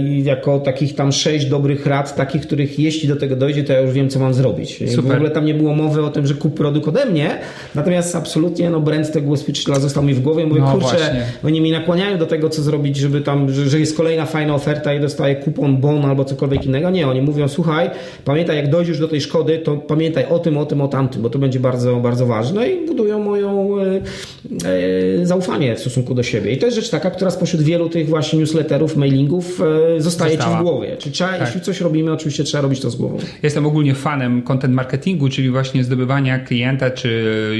[0.06, 3.80] i jako takich tam sześć dobrych rad, takich, których jeśli do tego dojdzie, to ja
[3.80, 4.90] już wiem, co mam zrobić.
[4.90, 5.12] Super.
[5.12, 7.38] W ogóle tam nie było mowy o tym, że kup produkt ode mnie,
[7.74, 10.46] natomiast absolutnie no, brand tego ubezpieczyciela został mi w głowie.
[10.46, 11.24] Mówię, no, kurczę, właśnie.
[11.44, 14.94] oni mi nakłaniają do tego, co zrobić, żeby tam, że, że jest kolejna fajna oferta
[14.94, 16.90] i dostaję kupon, bon albo cokolwiek innego.
[16.90, 17.90] Nie, oni mówią, słuchaj,
[18.24, 21.30] pamiętaj, jak dojdziesz do tej szkody, to pamiętaj o tym, o tym, o tamtym, bo
[21.30, 24.00] to będzie bardzo, bardzo ważne i budują moją e,
[25.20, 26.52] e, zaufanie w stosunku do siebie.
[26.52, 29.60] I to jest rzecz taka, która spośród wielu tych właśnie newsletterów, mailingów
[29.96, 30.56] e, zostaje Została.
[30.56, 30.96] ci w głowie.
[30.98, 31.40] Czyli trzeba, tak.
[31.40, 33.18] jeśli coś robimy, oczywiście trzeba robić to z głową.
[33.42, 37.10] Jestem ogólnie fanem content marketingu, czyli właśnie zdobywania klienta, czy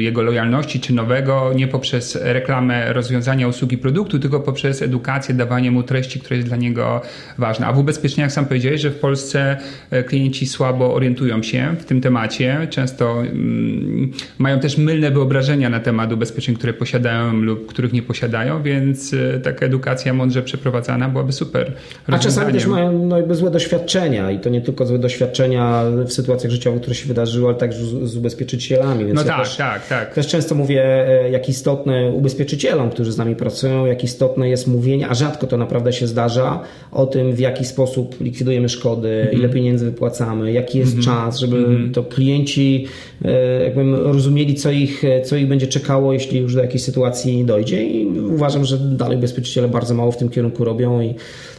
[0.01, 5.83] jego lojalności, czy nowego, nie poprzez reklamę rozwiązania usługi produktu, tylko poprzez edukację, dawanie mu
[5.83, 7.01] treści, która jest dla niego
[7.39, 7.67] ważna.
[7.67, 9.57] A w ubezpieczeniach sam powiedziałeś, że w Polsce
[9.91, 10.03] e,
[10.41, 12.67] klienci słabo orientują się w tym temacie.
[12.71, 18.63] Często mm, mają też mylne wyobrażenia na temat ubezpieczeń, które posiadają lub których nie posiadają,
[18.63, 21.73] więc e, taka edukacja mądrze przeprowadzana byłaby super.
[22.07, 26.13] A czasami też mają no, jakby złe doświadczenia i to nie tylko złe doświadczenia w
[26.13, 29.05] sytuacjach życiowych, które się wydarzyły, ale także z, z ubezpieczycielami.
[29.05, 30.15] Więc no ja tak, też, tak, tak.
[30.15, 35.09] Też często mówię, e, jak istotne ubezpieczycielom, którzy z nami pracują, jak istotne jest mówienie,
[35.09, 36.61] a rzadko to naprawdę się zdarza,
[36.93, 39.39] o tym, w jaki sposób likwidujemy szkody, mm -hmm.
[39.39, 41.05] ile pieniędzy wypłacamy, jaki jest mm -hmm.
[41.05, 41.95] czas, żeby mm -hmm.
[41.95, 42.87] to klienci
[43.25, 47.85] e, jakby rozumieli, co ich, co ich będzie czekało, jeśli już do jakiejś sytuacji dojdzie
[47.85, 51.15] i uważam, że dalej ubezpieczyciele bardzo mało w tym kierunku robią i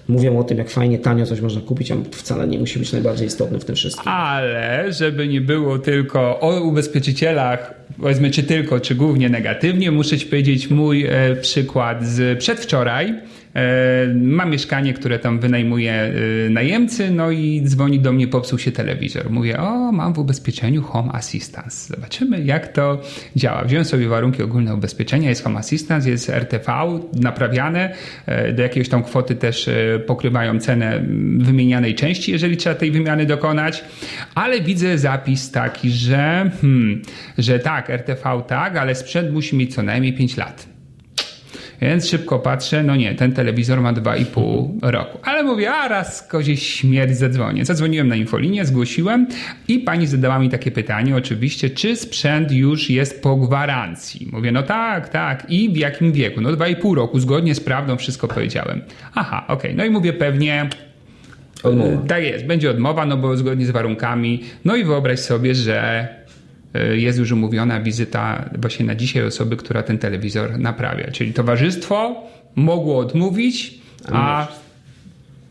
[0.08, 3.28] mówią o tym, jak fajnie, tanio coś można kupić, a wcale nie musi być najbardziej
[3.28, 4.12] istotny w tym wszystkim.
[4.12, 10.26] Ale żeby nie było tylko o ubezpieczycielach, powiedzmy czy tylko, czy głównie negatywnie, muszę Ci
[10.26, 13.16] powiedzieć mój e, przykład z przedwczoraj
[13.56, 16.14] E, mam mieszkanie, które tam wynajmuje e,
[16.49, 19.30] najemcy, no i dzwoni do mnie, popsuł się telewizor.
[19.30, 21.93] Mówię, o, mam w ubezpieczeniu Home Assistance.
[21.95, 23.02] Zobaczymy, jak to
[23.36, 23.64] działa.
[23.64, 26.72] Wziąłem sobie warunki ogólne ubezpieczenia, jest Home Assistance, jest RTV
[27.14, 27.93] naprawiane,
[28.26, 29.70] e, do jakiejś tam kwoty też
[30.00, 31.02] pokrywają cenę
[31.38, 33.84] wymienianej części, jeżeli trzeba tej wymiany dokonać,
[34.36, 37.02] ale widzę zapis taki, że, hmm,
[37.38, 40.70] że tak, RTV tak, ale sprzęt musi mieć co najmniej 5 lat.
[41.82, 45.18] Więc szybko patrzę, no nie, ten telewizor ma 2,5 roku.
[45.24, 47.66] Ale mówię, a raz kozie śmierć zadzwonię.
[47.66, 49.28] Zadzwoniłem na infolinię, zgłosiłem
[49.68, 54.30] i pani zadała mi takie pytanie oczywiście, czy sprzęt już jest po gwarancji?
[54.32, 55.46] Mówię, no tak, tak.
[55.50, 56.42] I w jakim wieku?
[56.42, 58.82] No 2,5 roku, zgodnie z prawdą wszystko powiedziałem.
[59.16, 59.58] Aha, okej.
[59.58, 59.74] Okay.
[59.76, 60.70] No i mówię pewnie
[61.64, 61.98] Odmowa.
[62.08, 64.44] Tak jest, będzie odmowa, no bo zgodnie z warunkami.
[64.66, 66.08] No i wyobraź sobie, że
[66.93, 71.11] jest już umówiona wizyta właśnie na dzisiaj osoby, która ten telewizor naprawia.
[71.11, 72.24] Czyli towarzystwo
[72.55, 74.47] mogło odmówić, a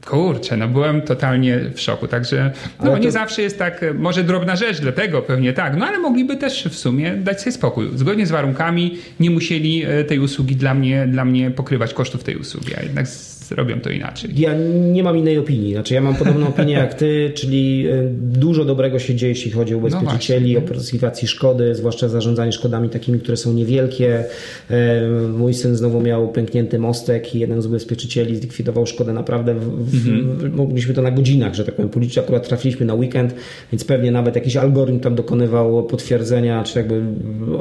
[0.06, 2.08] kurczę, no byłem totalnie w szoku.
[2.08, 2.98] Także no, to...
[2.98, 6.74] nie zawsze jest tak, może drobna rzecz, dlatego pewnie tak, no ale mogliby też w
[6.74, 7.90] sumie dać sobie spokój.
[7.94, 12.36] Zgodnie z warunkami nie musieli e, tej usługi dla mnie, dla mnie pokrywać kosztów tej
[12.36, 13.06] usługi, a jednak
[13.51, 14.30] robią to inaczej.
[14.36, 14.55] Ja
[14.92, 15.72] nie mam innej opinii.
[15.72, 19.74] Znaczy, ja mam podobną opinię jak ty, czyli e, dużo dobrego się dzieje, jeśli chodzi
[19.74, 24.24] o no ubezpieczycieli, no o pozyskiwacji szkody, zwłaszcza zarządzanie szkodami takimi, które są niewielkie.
[24.70, 29.55] E, mój syn znowu miał pęknięty mostek i jeden z ubezpieczycieli zlikwidował szkodę naprawdę.
[29.55, 30.55] W, mhm.
[30.55, 32.18] Mogliśmy to na godzinach, że tak powiem, policzyć.
[32.18, 33.34] Akurat trafiliśmy na weekend,
[33.72, 37.03] więc pewnie nawet jakiś algorytm tam dokonywał potwierdzenia, czy jakby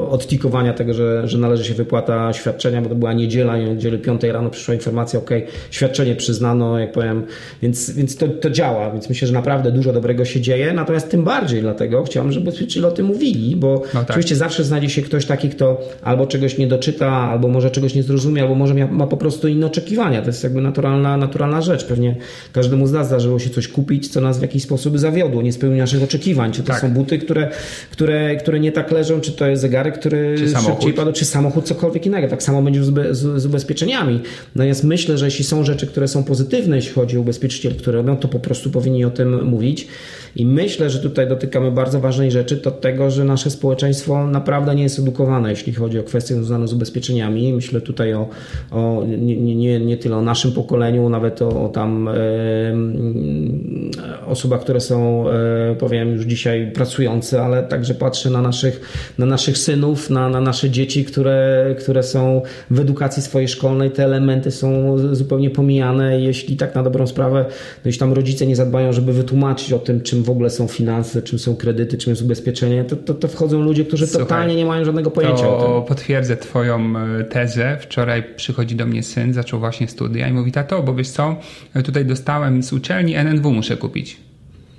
[0.08, 4.50] odtikowania tego, że, że należy się wypłata świadczenia, bo to była niedziela niedzielę 5 rano
[4.50, 5.30] przyszła informacja, ok,
[5.80, 7.22] świadczenie przyznano, jak powiem,
[7.62, 11.24] więc, więc to, to działa, więc myślę, że naprawdę dużo dobrego się dzieje, natomiast tym
[11.24, 14.10] bardziej dlatego chciałbym, żeby ubezpieczyciele o tym mówili, bo no tak.
[14.10, 18.02] oczywiście zawsze znajdzie się ktoś taki, kto albo czegoś nie doczyta, albo może czegoś nie
[18.02, 20.20] zrozumie, albo może ma, ma po prostu inne oczekiwania.
[20.20, 21.84] To jest jakby naturalna, naturalna rzecz.
[21.84, 22.16] Pewnie
[22.52, 25.82] każdemu z nas zdarzyło się coś kupić, co nas w jakiś sposób zawiodło, nie spełniło
[25.82, 26.52] naszych oczekiwań.
[26.52, 26.80] Czy to tak.
[26.80, 27.50] są buty, które,
[27.90, 31.64] które, które nie tak leżą, czy to jest zegarek, który czy szybciej padł, czy samochód,
[31.64, 32.28] cokolwiek innego.
[32.28, 34.20] Tak samo będzie z, z, z ubezpieczeniami.
[34.54, 38.16] Natomiast myślę, że jeśli są rzeczy, które są pozytywne, jeśli chodzi o ubezpieczyciel, które robią,
[38.16, 39.88] to po prostu powinni o tym mówić.
[40.36, 44.82] I myślę, że tutaj dotykamy bardzo ważnej rzeczy, to tego, że nasze społeczeństwo naprawdę nie
[44.82, 47.52] jest edukowane, jeśli chodzi o kwestie związane z ubezpieczeniami.
[47.52, 48.28] Myślę tutaj o,
[48.70, 52.12] o nie, nie, nie tyle o naszym pokoleniu, nawet o, o tam e,
[54.26, 58.80] osobach, które są, e, powiem, już dzisiaj pracujące, ale także patrzę na naszych,
[59.18, 63.90] na naszych synów, na, na nasze dzieci, które, które są w edukacji swojej szkolnej.
[63.90, 66.20] Te elementy są zupełnie pomijane.
[66.20, 67.44] Jeśli tak na dobrą sprawę,
[67.84, 71.38] jeśli tam rodzice nie zadbają, żeby wytłumaczyć o tym, czym w ogóle są finanse, czym
[71.38, 74.84] są kredyty, czym jest ubezpieczenie, to, to, to wchodzą ludzie, którzy Słuchaj, totalnie nie mają
[74.84, 75.88] żadnego pojęcia to o tym.
[75.88, 77.78] potwierdzę twoją e, tezę.
[77.80, 81.36] Wczoraj przychodzi do mnie syn, zaczął właśnie studia i mówi, tato, bo wiesz co,
[81.84, 84.29] tutaj dostałem z uczelni NNW muszę kupić.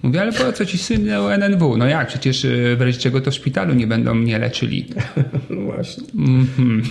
[0.04, 1.78] Mówię, ale po co ci sygnał NNW?
[1.78, 4.86] No jak, przecież y, w razie czego to w szpitalu nie będą mnie leczyli.
[5.50, 6.04] No właśnie.
[6.16, 6.82] Mm -hmm.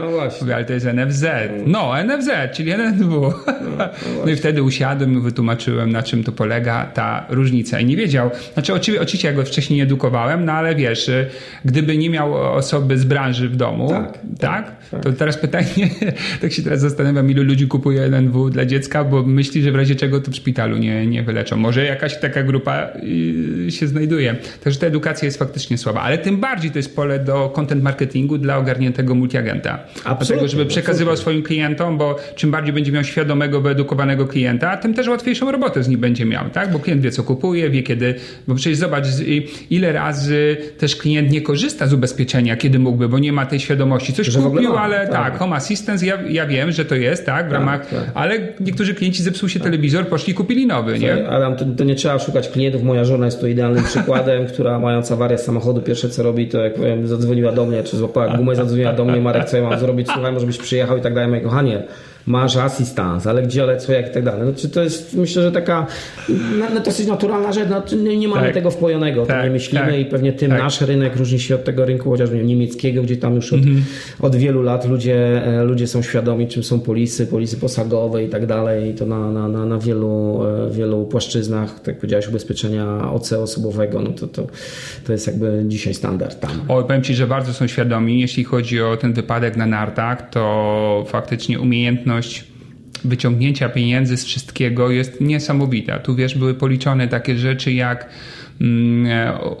[0.00, 0.40] No właśnie.
[0.40, 1.24] Mówię, ale to jest NFZ.
[1.66, 3.32] No, NFZ, czyli NNW.
[3.46, 3.88] No, no,
[4.24, 7.80] no i wtedy usiadłem i wytłumaczyłem, na czym to polega ta różnica.
[7.80, 11.26] I nie wiedział, znaczy oczywiście, oczywiście ja go wcześniej edukowałem, no ale wiesz, y,
[11.64, 15.02] gdyby nie miał osoby z branży w domu, tak, tak, tak, tak.
[15.02, 15.90] to teraz pytanie,
[16.40, 19.94] tak się teraz zastanawiam, ilu ludzi kupuje NNW dla dziecka, bo myśli, że w razie
[19.94, 21.56] czego to w szpitalu nie, nie wyleczą.
[21.56, 22.88] Może jakaś taka grupa
[23.66, 24.36] y, się znajduje.
[24.64, 28.38] Także ta edukacja jest faktycznie słaba, ale tym bardziej to jest pole do content marketingu
[28.38, 29.78] dla ogarniętego multiagenta.
[30.04, 31.22] Dlatego, żeby przekazywał absolutnie.
[31.22, 35.88] swoim klientom, bo czym bardziej będzie miał świadomego, wyedukowanego klienta, tym też łatwiejszą robotę z
[35.88, 36.72] nim będzie miał, tak?
[36.72, 38.14] Bo klient wie, co kupuje, wie kiedy,
[38.48, 39.06] bo przecież zobacz,
[39.70, 44.12] ile razy też klient nie korzysta z ubezpieczenia, kiedy mógłby, bo nie ma tej świadomości.
[44.12, 47.46] Coś że kupił, ale tak, tak, Home Assistance, ja, ja wiem, że to jest, tak,
[47.46, 48.10] w tak, ramach, tak.
[48.14, 51.28] ale niektórzy klienci zepsuł się telewizor, poszli kupili nowy, nie?
[51.28, 52.82] Ale to, to nie trzeba szukać klientów.
[52.82, 56.74] Moja żona jest tu idealnym przykładem, która mając awarię samochodu, pierwsze co robi, to jak
[56.74, 60.08] powiem, zadzwoniła do mnie, czy złapała gumę, zadzwoniła do mnie, Marek, co ja mam zrobić,
[60.12, 61.82] słuchaj, może byś przyjechał i tak dalej, moje kochanie
[62.26, 64.42] masz asystans, ale gdzie, ale co, jak i tak dalej.
[64.42, 65.86] Znaczy to jest, myślę, że taka
[66.74, 68.54] no, dosyć naturalna rzecz, no, nie mamy tak.
[68.54, 70.58] tego wpojonego, tak, to nie myślimy tak, i pewnie tym tak.
[70.58, 73.84] nasz rynek różni się od tego rynku chociażby niemieckiego, gdzie tam już od, mhm.
[74.20, 78.46] od wielu lat ludzie, e, ludzie są świadomi, czym są polisy, polisy posagowe i tak
[78.46, 83.12] dalej i to na, na, na, na wielu, e, wielu płaszczyznach, tak jak powiedziałeś, ubezpieczenia
[83.12, 84.46] OC osobowego, no to, to,
[85.06, 86.50] to jest jakby dzisiaj standard tam.
[86.68, 91.04] Oj, powiem Ci, że bardzo są świadomi, jeśli chodzi o ten wypadek na nartach, to
[91.08, 92.13] faktycznie umiejętność
[93.04, 95.98] wyciągnięcia pieniędzy z wszystkiego jest niesamowita.
[95.98, 98.08] Tu wiesz, były policzone takie rzeczy jak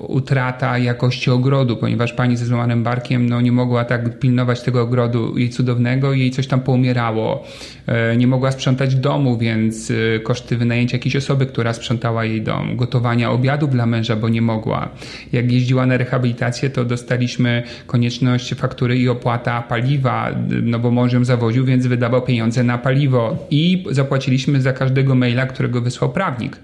[0.08, 5.38] utrata jakości ogrodu, ponieważ pani ze złamanym barkiem no, nie mogła tak pilnować tego ogrodu
[5.38, 7.44] jej cudownego i jej coś tam poumierało.
[7.86, 12.76] E, nie mogła sprzątać domu, więc e, koszty wynajęcia jakiejś osoby, która sprzątała jej dom,
[12.76, 14.88] gotowania obiadów dla męża, bo nie mogła.
[15.32, 20.30] Jak jeździła na rehabilitację, to dostaliśmy konieczność faktury i opłata paliwa,
[20.62, 25.46] no bo mąż ją zawoził, więc wydawał pieniądze na paliwo i zapłaciliśmy za każdego maila,
[25.46, 26.56] którego wysłał prawnik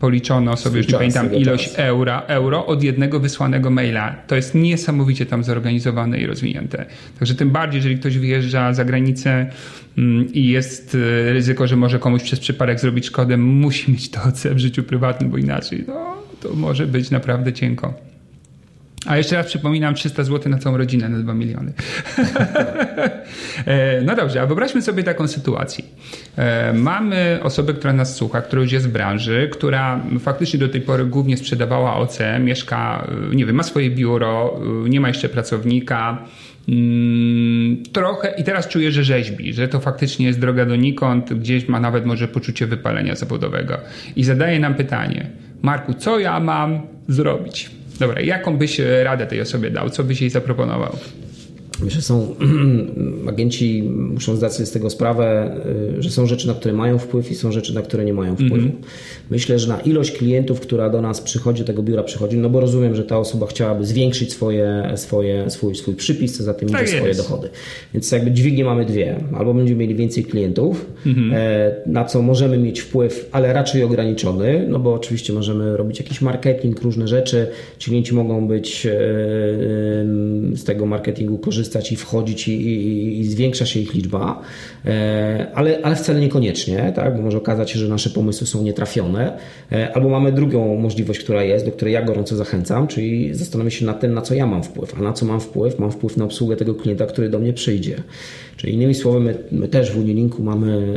[0.00, 4.16] policzono sobie, już nie pamiętam, ilość euro, euro od jednego wysłanego maila.
[4.26, 6.86] To jest niesamowicie tam zorganizowane i rozwinięte.
[7.18, 9.46] Także tym bardziej, jeżeli ktoś wyjeżdża za granicę
[9.98, 14.22] mm, i jest e, ryzyko, że może komuś przez przypadek zrobić szkodę, musi mieć to
[14.22, 18.05] OC w życiu prywatnym, bo inaczej no, to może być naprawdę cienko.
[19.06, 21.72] A jeszcze raz przypominam, 300 zł na całą rodzinę na 2 miliony.
[23.66, 25.84] E, no dobrze, a wyobraźmy sobie taką sytuację.
[26.36, 30.80] E, mamy osobę, która nas słucha, która już jest w branży, która faktycznie do tej
[30.80, 36.24] pory głównie sprzedawała OC, mieszka, e, nie wiem, ma swoje biuro, nie ma jeszcze pracownika,
[36.68, 41.80] mm, trochę i teraz czuje, że rzeźbi, że to faktycznie jest droga donikąd, gdzieś ma
[41.80, 43.78] nawet może poczucie wypalenia zawodowego
[44.16, 45.30] i zadaje nam pytanie,
[45.62, 47.75] Marku, co ja mam zrobić?
[47.98, 49.90] Dobra, jaką byś radę tej osobie dał?
[49.90, 50.96] Co byś jej zaproponował?
[51.80, 52.34] Myślę, że są
[53.28, 55.56] agenci muszą zdać sobie z tego sprawę,
[55.98, 58.34] y, że są rzeczy, na które mają wpływ i są rzeczy, na które nie mają
[58.34, 58.54] wpływu.
[58.54, 58.84] Mm -hmm.
[59.30, 62.60] Myślę, że na ilość klientów, która do nas przychodzi, do tego biura przychodzi, no bo
[62.60, 66.82] rozumiem, że ta osoba chciałaby zwiększyć swoje, swoje, swój, swój przypis, co za tym tak
[66.82, 67.48] idzie swoje dochody.
[67.94, 69.16] Więc jakby dźwignie mamy dwie.
[69.34, 71.34] Albo będziemy mieli więcej klientów, mm -hmm.
[71.86, 76.82] na co możemy mieć wpływ, ale raczej ograniczony, no bo oczywiście możemy robić jakiś marketing,
[76.82, 77.46] różne rzeczy.
[77.78, 78.90] Ci klienci mogą być e,
[80.54, 84.42] z tego marketingu korzystać korzystać i wchodzić i, i, i zwiększa się ich liczba,
[84.84, 87.16] e, ale, ale wcale niekoniecznie, tak?
[87.16, 89.38] bo może okazać się, że nasze pomysły są nietrafione,
[89.72, 93.86] e, albo mamy drugą możliwość, która jest, do której ja gorąco zachęcam, czyli zastanowić się
[93.86, 95.78] nad tym, na co ja mam wpływ, a na co mam wpływ?
[95.78, 97.96] Mam wpływ na obsługę tego klienta, który do mnie przyjdzie.
[98.56, 100.96] Czyli innymi słowy, my, my też w Unilinku mamy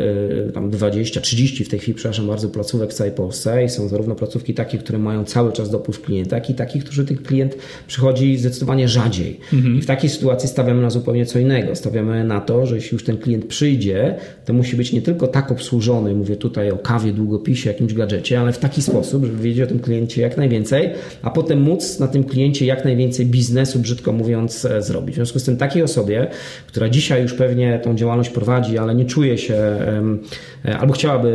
[0.50, 3.88] e, tam 20, 30 w tej chwili, przepraszam bardzo, placówek w całej Polsce i są
[3.88, 7.56] zarówno placówki takie, które mają cały czas dopływ klienta, jak i takich, którzy tych klient
[7.88, 9.40] przychodzi zdecydowanie rzadziej.
[9.54, 9.78] Mhm.
[9.78, 11.76] I w takiej sytuacji stawiamy na zupełnie co innego.
[11.76, 15.52] Stawiamy na to, że jeśli już ten klient przyjdzie, to musi być nie tylko tak
[15.52, 19.68] obsłużony, mówię tutaj o kawie, długopisie, jakimś gadżecie, ale w taki sposób, żeby wiedzieć o
[19.68, 20.90] tym kliencie jak najwięcej,
[21.22, 25.16] a potem móc na tym kliencie jak najwięcej biznesu, brzydko mówiąc, e, zrobić.
[25.16, 26.28] W związku z tym takiej osobie,
[26.68, 31.30] która dzisiaj już pewnie tą działalność prowadzi, ale nie czuje się e, albo chciałaby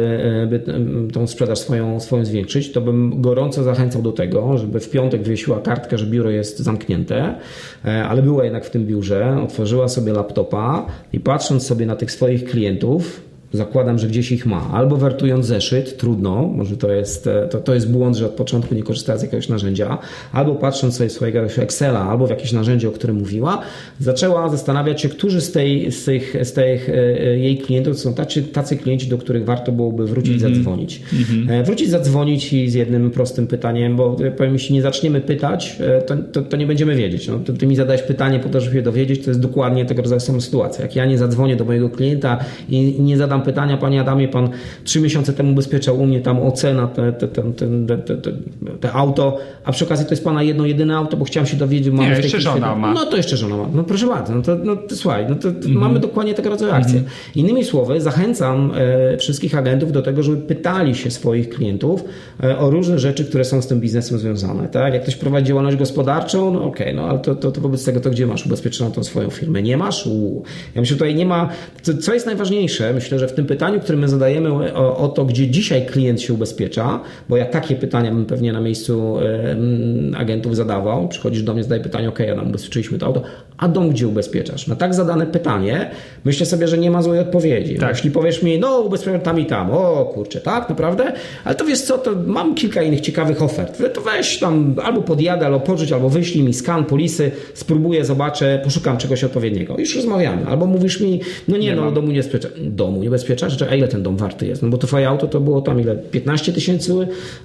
[1.09, 5.23] e, tą sprzedaż swoją, swoją zwiększyć, to bym gorąco zachęcał do tego, żeby w piątek
[5.23, 7.35] wywiesiła kartkę, że biuro jest zamknięte,
[7.85, 9.14] ale była jednak w tym biurze,
[9.45, 13.21] otworzyła sobie laptopa i patrząc sobie na tych swoich klientów,
[13.55, 17.75] zakładam, że gdzieś ich ma, albo wertując zeszyt, trudno, może to jest, e, to, to
[17.75, 19.99] jest błąd, że od początku nie korzystała z jakiegoś narzędzia,
[20.33, 23.61] albo patrząc sobie swojego Excela, albo w jakieś narzędzie, o którym mówiła,
[24.01, 26.95] zaczęła zastanawiać się, którzy z, tej, z tych, z tych e,
[27.39, 30.57] jej klientów są tacy, tacy klienci, do których warto byłoby wrócić, mm -hmm.
[30.57, 31.03] zadzwonić.
[31.13, 31.65] Mm -hmm.
[31.65, 36.43] Wrócić, zadzwonić i z jednym prostym pytaniem, bo powiem, jeśli nie zaczniemy pytać, to, to,
[36.43, 37.29] to nie będziemy wiedzieć.
[37.29, 40.03] No, ty, ty mi zadałeś pytanie po to, żeby się dowiedzieć, to jest dokładnie tego
[40.03, 40.83] rodzaju sama sytuacja.
[40.83, 42.39] Jak ja nie zadzwonię do mojego klienta
[42.69, 44.49] i nie zadam pytania, panie Adamie, pan
[44.85, 47.43] trzy miesiące temu ubezpieczał u mnie tam ocena te, te, te,
[48.81, 51.95] te, auto, a przy okazji to jest pana jedno, jedyne auto, bo chciałem się dowiedzieć,
[51.95, 52.93] mam nie, jeszcze żona ma.
[52.95, 53.69] No to jeszcze żona ma.
[53.75, 55.75] No proszę bardzo, no to, no to słuchaj, no to, -hmm.
[55.75, 57.01] mamy dokładnie tego rodzaju akcje.
[57.01, 57.37] -hmm.
[57.37, 62.05] Innymi słowy, zachęcam e, wszystkich agentów do tego, żeby pytali się swoich klientów
[62.43, 64.69] e, o różne rzeczy, które są z tym biznesem związane.
[64.69, 64.95] Tak?
[64.95, 68.01] Jak ktoś prowadzi działalność gospodarczą, no okej, okay, no ale to, to, to wobec tego
[68.01, 69.63] to gdzie masz ubezpieczoną tą swoją firmę?
[69.63, 70.09] Nie masz?
[70.75, 71.49] Ja myślę, tutaj nie ma.
[72.01, 75.49] Co jest najważniejsze, myślę, że w tym pytaniu, które my zadajemy o, o to, gdzie
[75.49, 81.09] dzisiaj klient się ubezpiecza, bo ja takie pytania bym pewnie na miejscu y, agentów zadawał.
[81.09, 83.23] Przychodzisz do mnie, zadaję pytanie, ok, ja nam ubezpieczyliśmy to auto,
[83.59, 84.67] a dom gdzie ubezpieczasz?
[84.67, 85.91] Na tak zadane pytanie
[86.25, 87.75] myślę sobie, że nie ma złej odpowiedzi.
[87.75, 87.91] Tak.
[87.91, 91.13] Jeśli powiesz mi, no ubezpieczam tam i tam, o kurczę, tak, naprawdę?
[91.45, 93.83] Ale to wiesz co, to mam kilka innych ciekawych ofert.
[93.95, 98.97] To weź tam albo podjadę, albo pożyć, albo wyślij mi skan polisy, spróbuję, zobaczę, poszukam
[98.97, 99.79] czegoś odpowiedniego.
[99.79, 100.47] Już rozmawiamy.
[100.47, 101.95] Albo mówisz mi, no nie, nie no, mam.
[101.95, 102.49] domu nie bezpiecza.
[102.61, 103.63] Domu nie bezpieczasz?
[103.63, 104.63] A ile ten dom warty jest?
[104.63, 105.97] No bo to twoje auto to było tam ile?
[105.97, 106.93] 15 tysięcy,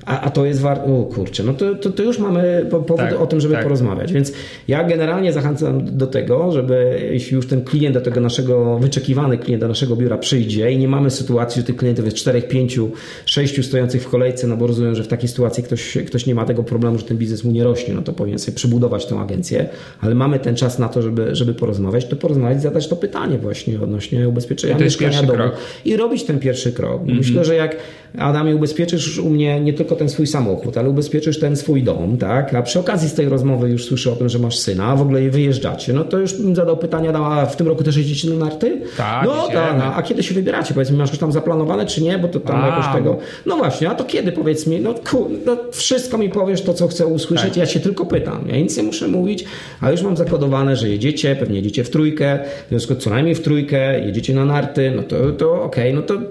[0.06, 3.22] a, a to jest warte, o kurczę, no to, to, to już mamy powód tak,
[3.22, 3.64] o tym, żeby tak.
[3.64, 4.14] porozmawiać.
[4.14, 4.34] Więc
[4.68, 9.62] ja generalnie zachęcam do tego, żeby jeśli już ten klient do tego naszego, wyczekiwany klient
[9.62, 12.80] do naszego biura przyjdzie i nie mamy sytuacji, że tych klientów jest 4, 5,
[13.26, 16.46] 6 stojących w kolejce, no bo rozumiem, że w takiej sytuacji ktoś, ktoś nie ma
[16.46, 19.70] tego problemu, że ten biznes mu nie rośnie, no to powinien sobie przybudować tę agencję,
[20.02, 23.82] ale mamy ten czas na to, żeby, żeby porozmawiać, to porozmawiać, zadać to pytanie właśnie
[23.82, 25.58] odnośnie ubezpieczenia to mieszkania domu krok.
[25.86, 27.02] I robić ten pierwszy krok.
[27.02, 27.18] Mm -hmm.
[27.18, 27.76] Myślę, że jak
[28.18, 32.54] Adamie ubezpieczysz u mnie nie tylko ten swój samochód, ale ubezpieczysz ten swój dom, tak?
[32.54, 35.02] A przy okazji z tej rozmowy już słyszę o tym, że masz syna, a w
[35.02, 38.36] ogóle wyjeżdżacie, no to już bym zadał pytanie, a w tym roku też jeździcie na
[38.36, 38.82] narty?
[38.98, 40.74] Tak, No tak, a kiedy się wybieracie?
[40.74, 42.18] Powiedz mi, masz już tam zaplanowane, czy nie?
[42.18, 43.18] Bo to tam a, jakoś tego...
[43.46, 44.80] No właśnie, a to kiedy powiedz mi?
[44.80, 47.58] No, ku, no wszystko mi powiesz to, co chcę usłyszeć, tak.
[47.58, 48.44] ja się tylko pytam.
[48.48, 49.46] Ja nic nie muszę mówić,
[49.82, 53.42] a już mam zakodowane, że jedziecie, pewnie jedziecie w trójkę, w związku co najmniej w
[53.42, 56.22] trójkę, jedziecie na narty, no to, to okej, okay, no to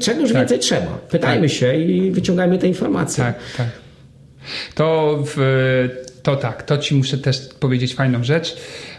[0.00, 0.38] czegoś tak.
[0.38, 0.98] więcej trzeba.
[1.10, 1.56] Pytajmy tak.
[1.56, 3.24] się i wyciągajmy te informacje.
[3.24, 3.68] Tak, tak.
[4.74, 5.38] To, w,
[6.22, 8.56] to tak, to ci muszę też powiedzieć fajną rzecz.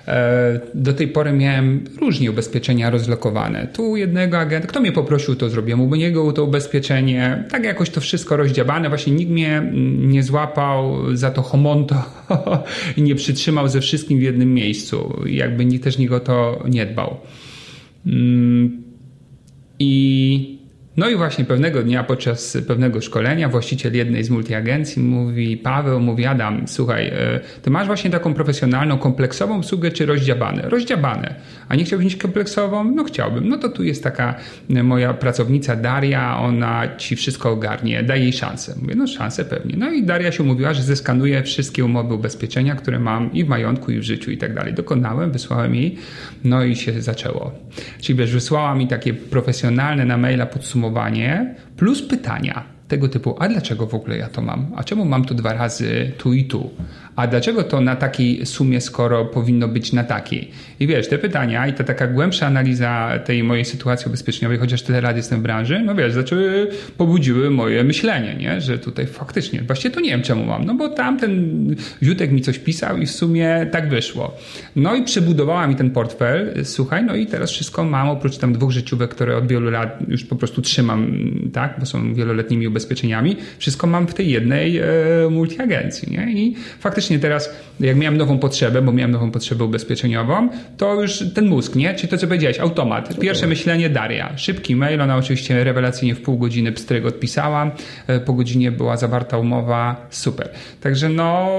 [0.07, 3.67] E, do tej pory miałem różnie ubezpieczenia rozlokowane.
[3.67, 7.43] Tu jednego agenta, kto mnie poprosił, to zrobiłem u niego to ubezpieczenie.
[7.49, 8.89] Tak jakoś to wszystko rozdziabane.
[8.89, 11.95] Właśnie nikt mnie nie złapał za to homonto
[12.97, 15.21] i nie przytrzymał ze wszystkim w jednym miejscu.
[15.25, 17.17] Jakby nikt też nikt o to nie dbał.
[19.83, 20.62] Mm, I
[20.97, 26.25] no i właśnie pewnego dnia podczas pewnego szkolenia właściciel jednej z multiagencji mówi, Paweł mówi,
[26.25, 30.61] Adam, słuchaj, e, ty masz właśnie taką profesjonalną, kompleksową usługę czy rozdziabane?
[30.61, 31.35] Rozdziabane.
[31.69, 32.83] A nie chciałbyś mieć kompleksową?
[32.83, 33.49] No chciałbym.
[33.49, 34.35] No to tu jest taka
[34.69, 38.75] e, moja pracownica Daria, ona ci wszystko ogarnie, daj jej szansę.
[38.81, 39.75] Mówię, no szansę pewnie.
[39.77, 43.91] No i Daria się umówiła, że zeskanuje wszystkie umowy ubezpieczenia, które mam i w majątku,
[43.91, 44.73] i w życiu i tak dalej.
[44.73, 45.97] Dokonałem, wysłałem jej,
[46.43, 47.51] no i się zaczęło.
[48.01, 53.47] Czyli wiesz, wysłała mi takie profesjonalne na maila podsumowanie podsumowanie plus pytania tego typu, a
[53.47, 54.71] dlaczego w ogóle ja to mam?
[54.75, 56.69] A czemu mam to dwa razy tu i tu?
[57.15, 60.51] A dlaczego to na takiej sumie, skoro powinno być na takiej?
[60.79, 65.01] I wiesz, te pytania i ta taka głębsza analiza tej mojej sytuacji ubezpieczeniowej, chociaż tyle
[65.01, 68.61] lat jestem w branży, no wiesz, zaczęły, pobudziły moje myślenie, nie?
[68.61, 71.53] że tutaj faktycznie, właściwie to nie wiem czemu mam, no bo tamten
[72.03, 74.37] Ziutek mi coś pisał i w sumie tak wyszło.
[74.75, 78.71] No i przebudowała mi ten portfel, słuchaj, no i teraz wszystko mam, oprócz tam dwóch
[78.71, 81.11] życiówek, które od wielu lat już po prostu trzymam,
[81.53, 84.85] tak, bo są wieloletnimi ubezpieczeniami, wszystko mam w tej jednej e,
[85.29, 86.33] multiagencji, nie?
[86.33, 87.49] I faktycznie teraz,
[87.79, 91.93] jak miałem nową potrzebę, bo miałem nową potrzebę ubezpieczeniową, to już ten mózg, nie?
[91.93, 93.19] Czyli to, co powiedziałeś, automat.
[93.19, 94.37] Pierwsze myślenie Daria.
[94.37, 97.71] Szybki mail, ona oczywiście rewelacyjnie w pół godziny pstryk odpisała.
[98.07, 100.07] E, po godzinie była zawarta umowa.
[100.09, 100.49] Super.
[100.81, 101.49] Także no,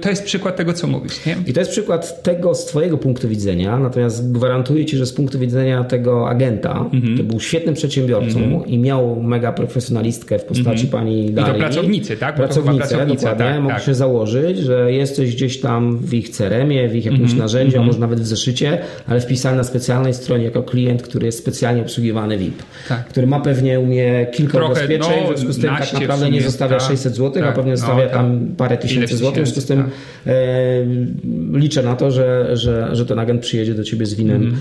[0.00, 1.36] to jest przykład tego, co mówisz, nie?
[1.46, 5.38] I to jest przykład tego z twojego punktu widzenia, natomiast gwarantuję ci, że z punktu
[5.38, 7.02] widzenia tego agenta, mhm.
[7.02, 8.66] który był świetnym przedsiębiorcą mhm.
[8.66, 10.90] i miał mega profesjonalistkę w postaci mm-hmm.
[10.90, 11.50] pani Darii.
[11.50, 12.34] I to pracownicy, tak?
[12.34, 13.16] Pracownicy, dokładnie.
[13.36, 13.82] Tak, mogą tak.
[13.82, 17.38] się założyć, że jesteś gdzieś tam w ich CRM-ie, w ich jakimś mm-hmm.
[17.38, 17.86] narzędziu, a mhm.
[17.86, 22.38] może nawet w zeszycie, ale wpisany na specjalnej stronie jako klient, który jest specjalnie obsługiwany
[22.38, 23.08] VIP, tak.
[23.08, 26.42] który ma pewnie umie kilka Trochę, ubezpieczeń, no, w związku z tym tak naprawdę nie
[26.42, 28.56] zostawia tak, 600 zł, tak, a pewnie zostawia no, tam tak.
[28.56, 29.92] parę tysięcy złotych, w związku z tym tak.
[30.26, 34.56] e, liczę na to, że, że, że ten agent przyjedzie do ciebie z winem mm.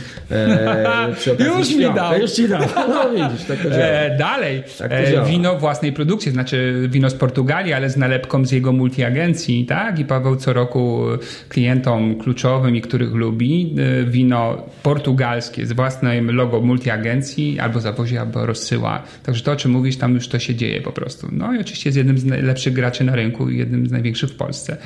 [1.09, 2.19] e, przy okazji Już mi dał.
[2.19, 2.61] Już ci dał.
[2.93, 3.83] No widzisz, tak to działa.
[3.83, 5.25] E, dalej, tak to działa.
[5.25, 9.99] wino własnej produkcji, znaczy wino z Portugalii, ale z nalepką z jego multiagencji, tak?
[10.03, 11.01] Paweł co roku
[11.49, 18.45] klientom kluczowym i których lubi, e, wino portugalskie z własnym logo multiagencji albo zawozi, albo
[18.45, 19.03] rozsyła.
[19.23, 21.27] Także to, o czym mówisz, tam już to się dzieje po prostu.
[21.31, 24.35] No i oczywiście jest jednym z najlepszych graczy na rynku i jednym z największych w
[24.35, 24.77] Polsce.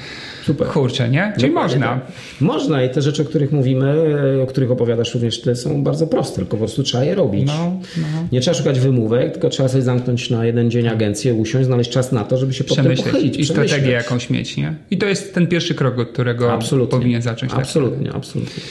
[0.45, 0.67] Super.
[0.67, 1.33] Kurczę, nie?
[1.39, 1.87] Czyli można.
[1.87, 2.11] Tak.
[2.41, 3.93] Można i te rzeczy, o których mówimy,
[4.43, 7.47] o których opowiadasz również ty, są bardzo proste, tylko po prostu trzeba je robić.
[7.47, 8.27] No, no.
[8.31, 12.11] Nie trzeba szukać wymówek, tylko trzeba sobie zamknąć na jeden dzień agencję, usiąść, znaleźć czas
[12.11, 13.37] na to, żeby się potem pochylić.
[13.37, 14.73] I strategię jakąś mieć, nie?
[14.91, 16.91] I to jest ten pierwszy krok, od którego absolutnie.
[16.99, 17.53] powinien zacząć.
[17.53, 18.63] Absolutnie, absolutnie.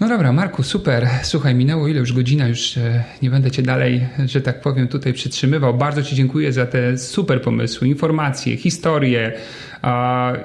[0.00, 1.08] No dobra, Marku, super.
[1.22, 5.12] Słuchaj, minęło ile już godzina, już e, nie będę Cię dalej, że tak powiem, tutaj
[5.12, 5.74] przytrzymywał.
[5.74, 9.32] Bardzo Ci dziękuję za te super pomysły, informacje, historie.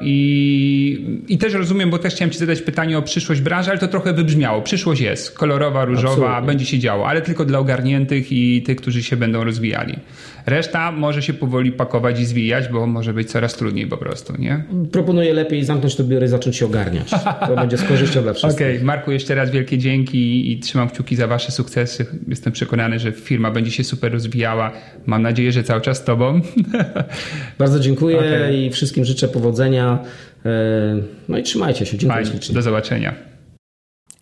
[0.01, 3.87] I, I też rozumiem, bo też chciałem Ci zadać pytanie o przyszłość branży, ale to
[3.87, 4.61] trochę wybrzmiało.
[4.61, 6.47] Przyszłość jest kolorowa, różowa, Absolutnie.
[6.47, 9.95] będzie się działo, ale tylko dla ogarniętych i tych, którzy się będą rozwijali.
[10.45, 14.63] Reszta może się powoli pakować i zwijać, bo może być coraz trudniej po prostu, nie?
[14.91, 17.09] Proponuję lepiej zamknąć to biuro i zacząć się ogarniać.
[17.47, 18.55] To będzie z korzyścią dla wszystkich.
[18.55, 18.85] Okej, okay.
[18.85, 22.05] Marku, jeszcze raz wielkie dzięki i trzymam kciuki za Wasze sukcesy.
[22.27, 24.71] Jestem przekonany, że firma będzie się super rozwijała.
[25.05, 26.41] Mam nadzieję, że cały czas z Tobą.
[27.59, 28.57] Bardzo dziękuję okay.
[28.57, 29.99] i wszystkim życzę powodzenia.
[30.45, 30.49] E,
[31.29, 31.97] no i trzymajcie się.
[31.97, 32.55] Dziękuję ślicznie.
[32.55, 33.31] Do zobaczenia.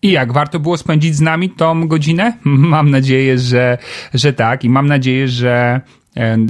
[0.02, 2.32] I jak warto było spędzić z nami tą godzinę?
[2.74, 3.78] Mam nadzieję, że,
[4.14, 4.64] że tak.
[4.64, 5.80] I mam nadzieję, że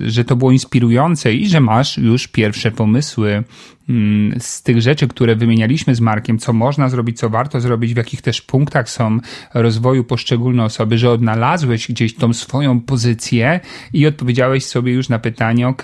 [0.06, 3.44] że to było inspirujące i że masz już pierwsze pomysły
[3.88, 7.96] mm, z tych rzeczy, które wymienialiśmy z Markiem, co można zrobić, co warto zrobić, w
[7.96, 9.18] jakich też punktach są
[9.54, 13.60] rozwoju poszczególne osoby, że odnalazłeś gdzieś tą swoją pozycję
[13.92, 15.82] i odpowiedziałeś sobie już na pytanie, ok,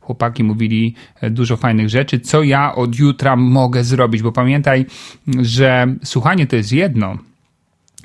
[0.00, 4.86] chłopaki mówili e, dużo fajnych rzeczy, co ja od jutra mogę zrobić, bo pamiętaj,
[5.42, 7.18] że słuchanie to jest jedno,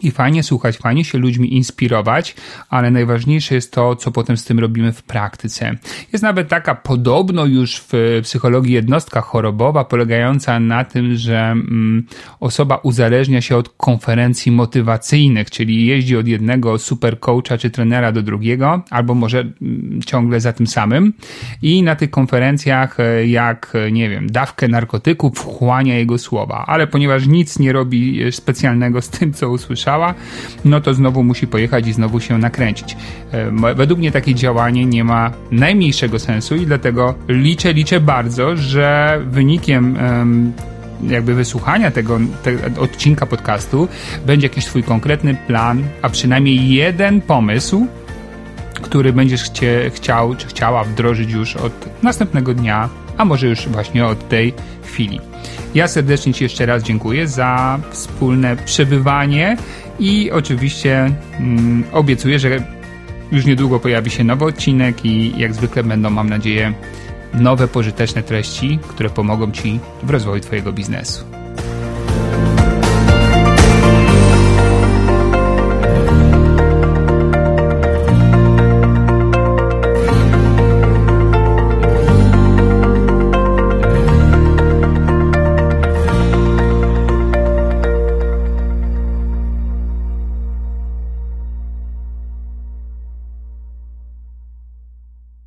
[0.01, 2.35] i fajnie słuchać, fajnie się ludźmi inspirować,
[2.69, 5.75] ale najważniejsze jest to, co potem z tym robimy w praktyce.
[6.13, 12.05] Jest nawet taka podobno już w psychologii jednostka chorobowa, polegająca na tym, że mm,
[12.39, 18.21] osoba uzależnia się od konferencji motywacyjnych, czyli jeździ od jednego super coacha czy trenera do
[18.21, 21.13] drugiego, albo może mm, ciągle za tym samym.
[21.61, 27.27] I na tych konferencjach, e, jak nie wiem, dawkę narkotyków, wchłania jego słowa, ale ponieważ
[27.27, 29.88] nic nie robi e, specjalnego z tym, co usłyszał,
[30.65, 32.97] no to znowu musi pojechać i znowu się nakręcić.
[33.31, 39.19] E, według mnie takie działanie nie ma najmniejszego sensu i dlatego liczę, liczę bardzo, że
[39.25, 39.97] wynikiem
[41.07, 43.87] jakby wysłuchania tego, tego, odcinka podcastu
[44.25, 47.87] będzie jakiś twój konkretny plan, a przynajmniej jeden pomysł,
[48.73, 52.89] który będziesz chcie, chciał czy chciała wdrożyć już od następnego dnia,
[53.19, 54.53] a może już właśnie od tej
[54.83, 55.19] chwili.
[55.75, 59.57] Ja serdecznie Ci jeszcze raz dziękuję za wspólne przebywanie
[59.99, 62.49] i oczywiście mm, obiecuję, że
[63.31, 66.73] już niedługo pojawi się nowy odcinek i jak zwykle będą, mam nadzieję,
[67.33, 71.38] nowe pożyteczne treści, które pomogą Ci w rozwoju Twojego biznesu.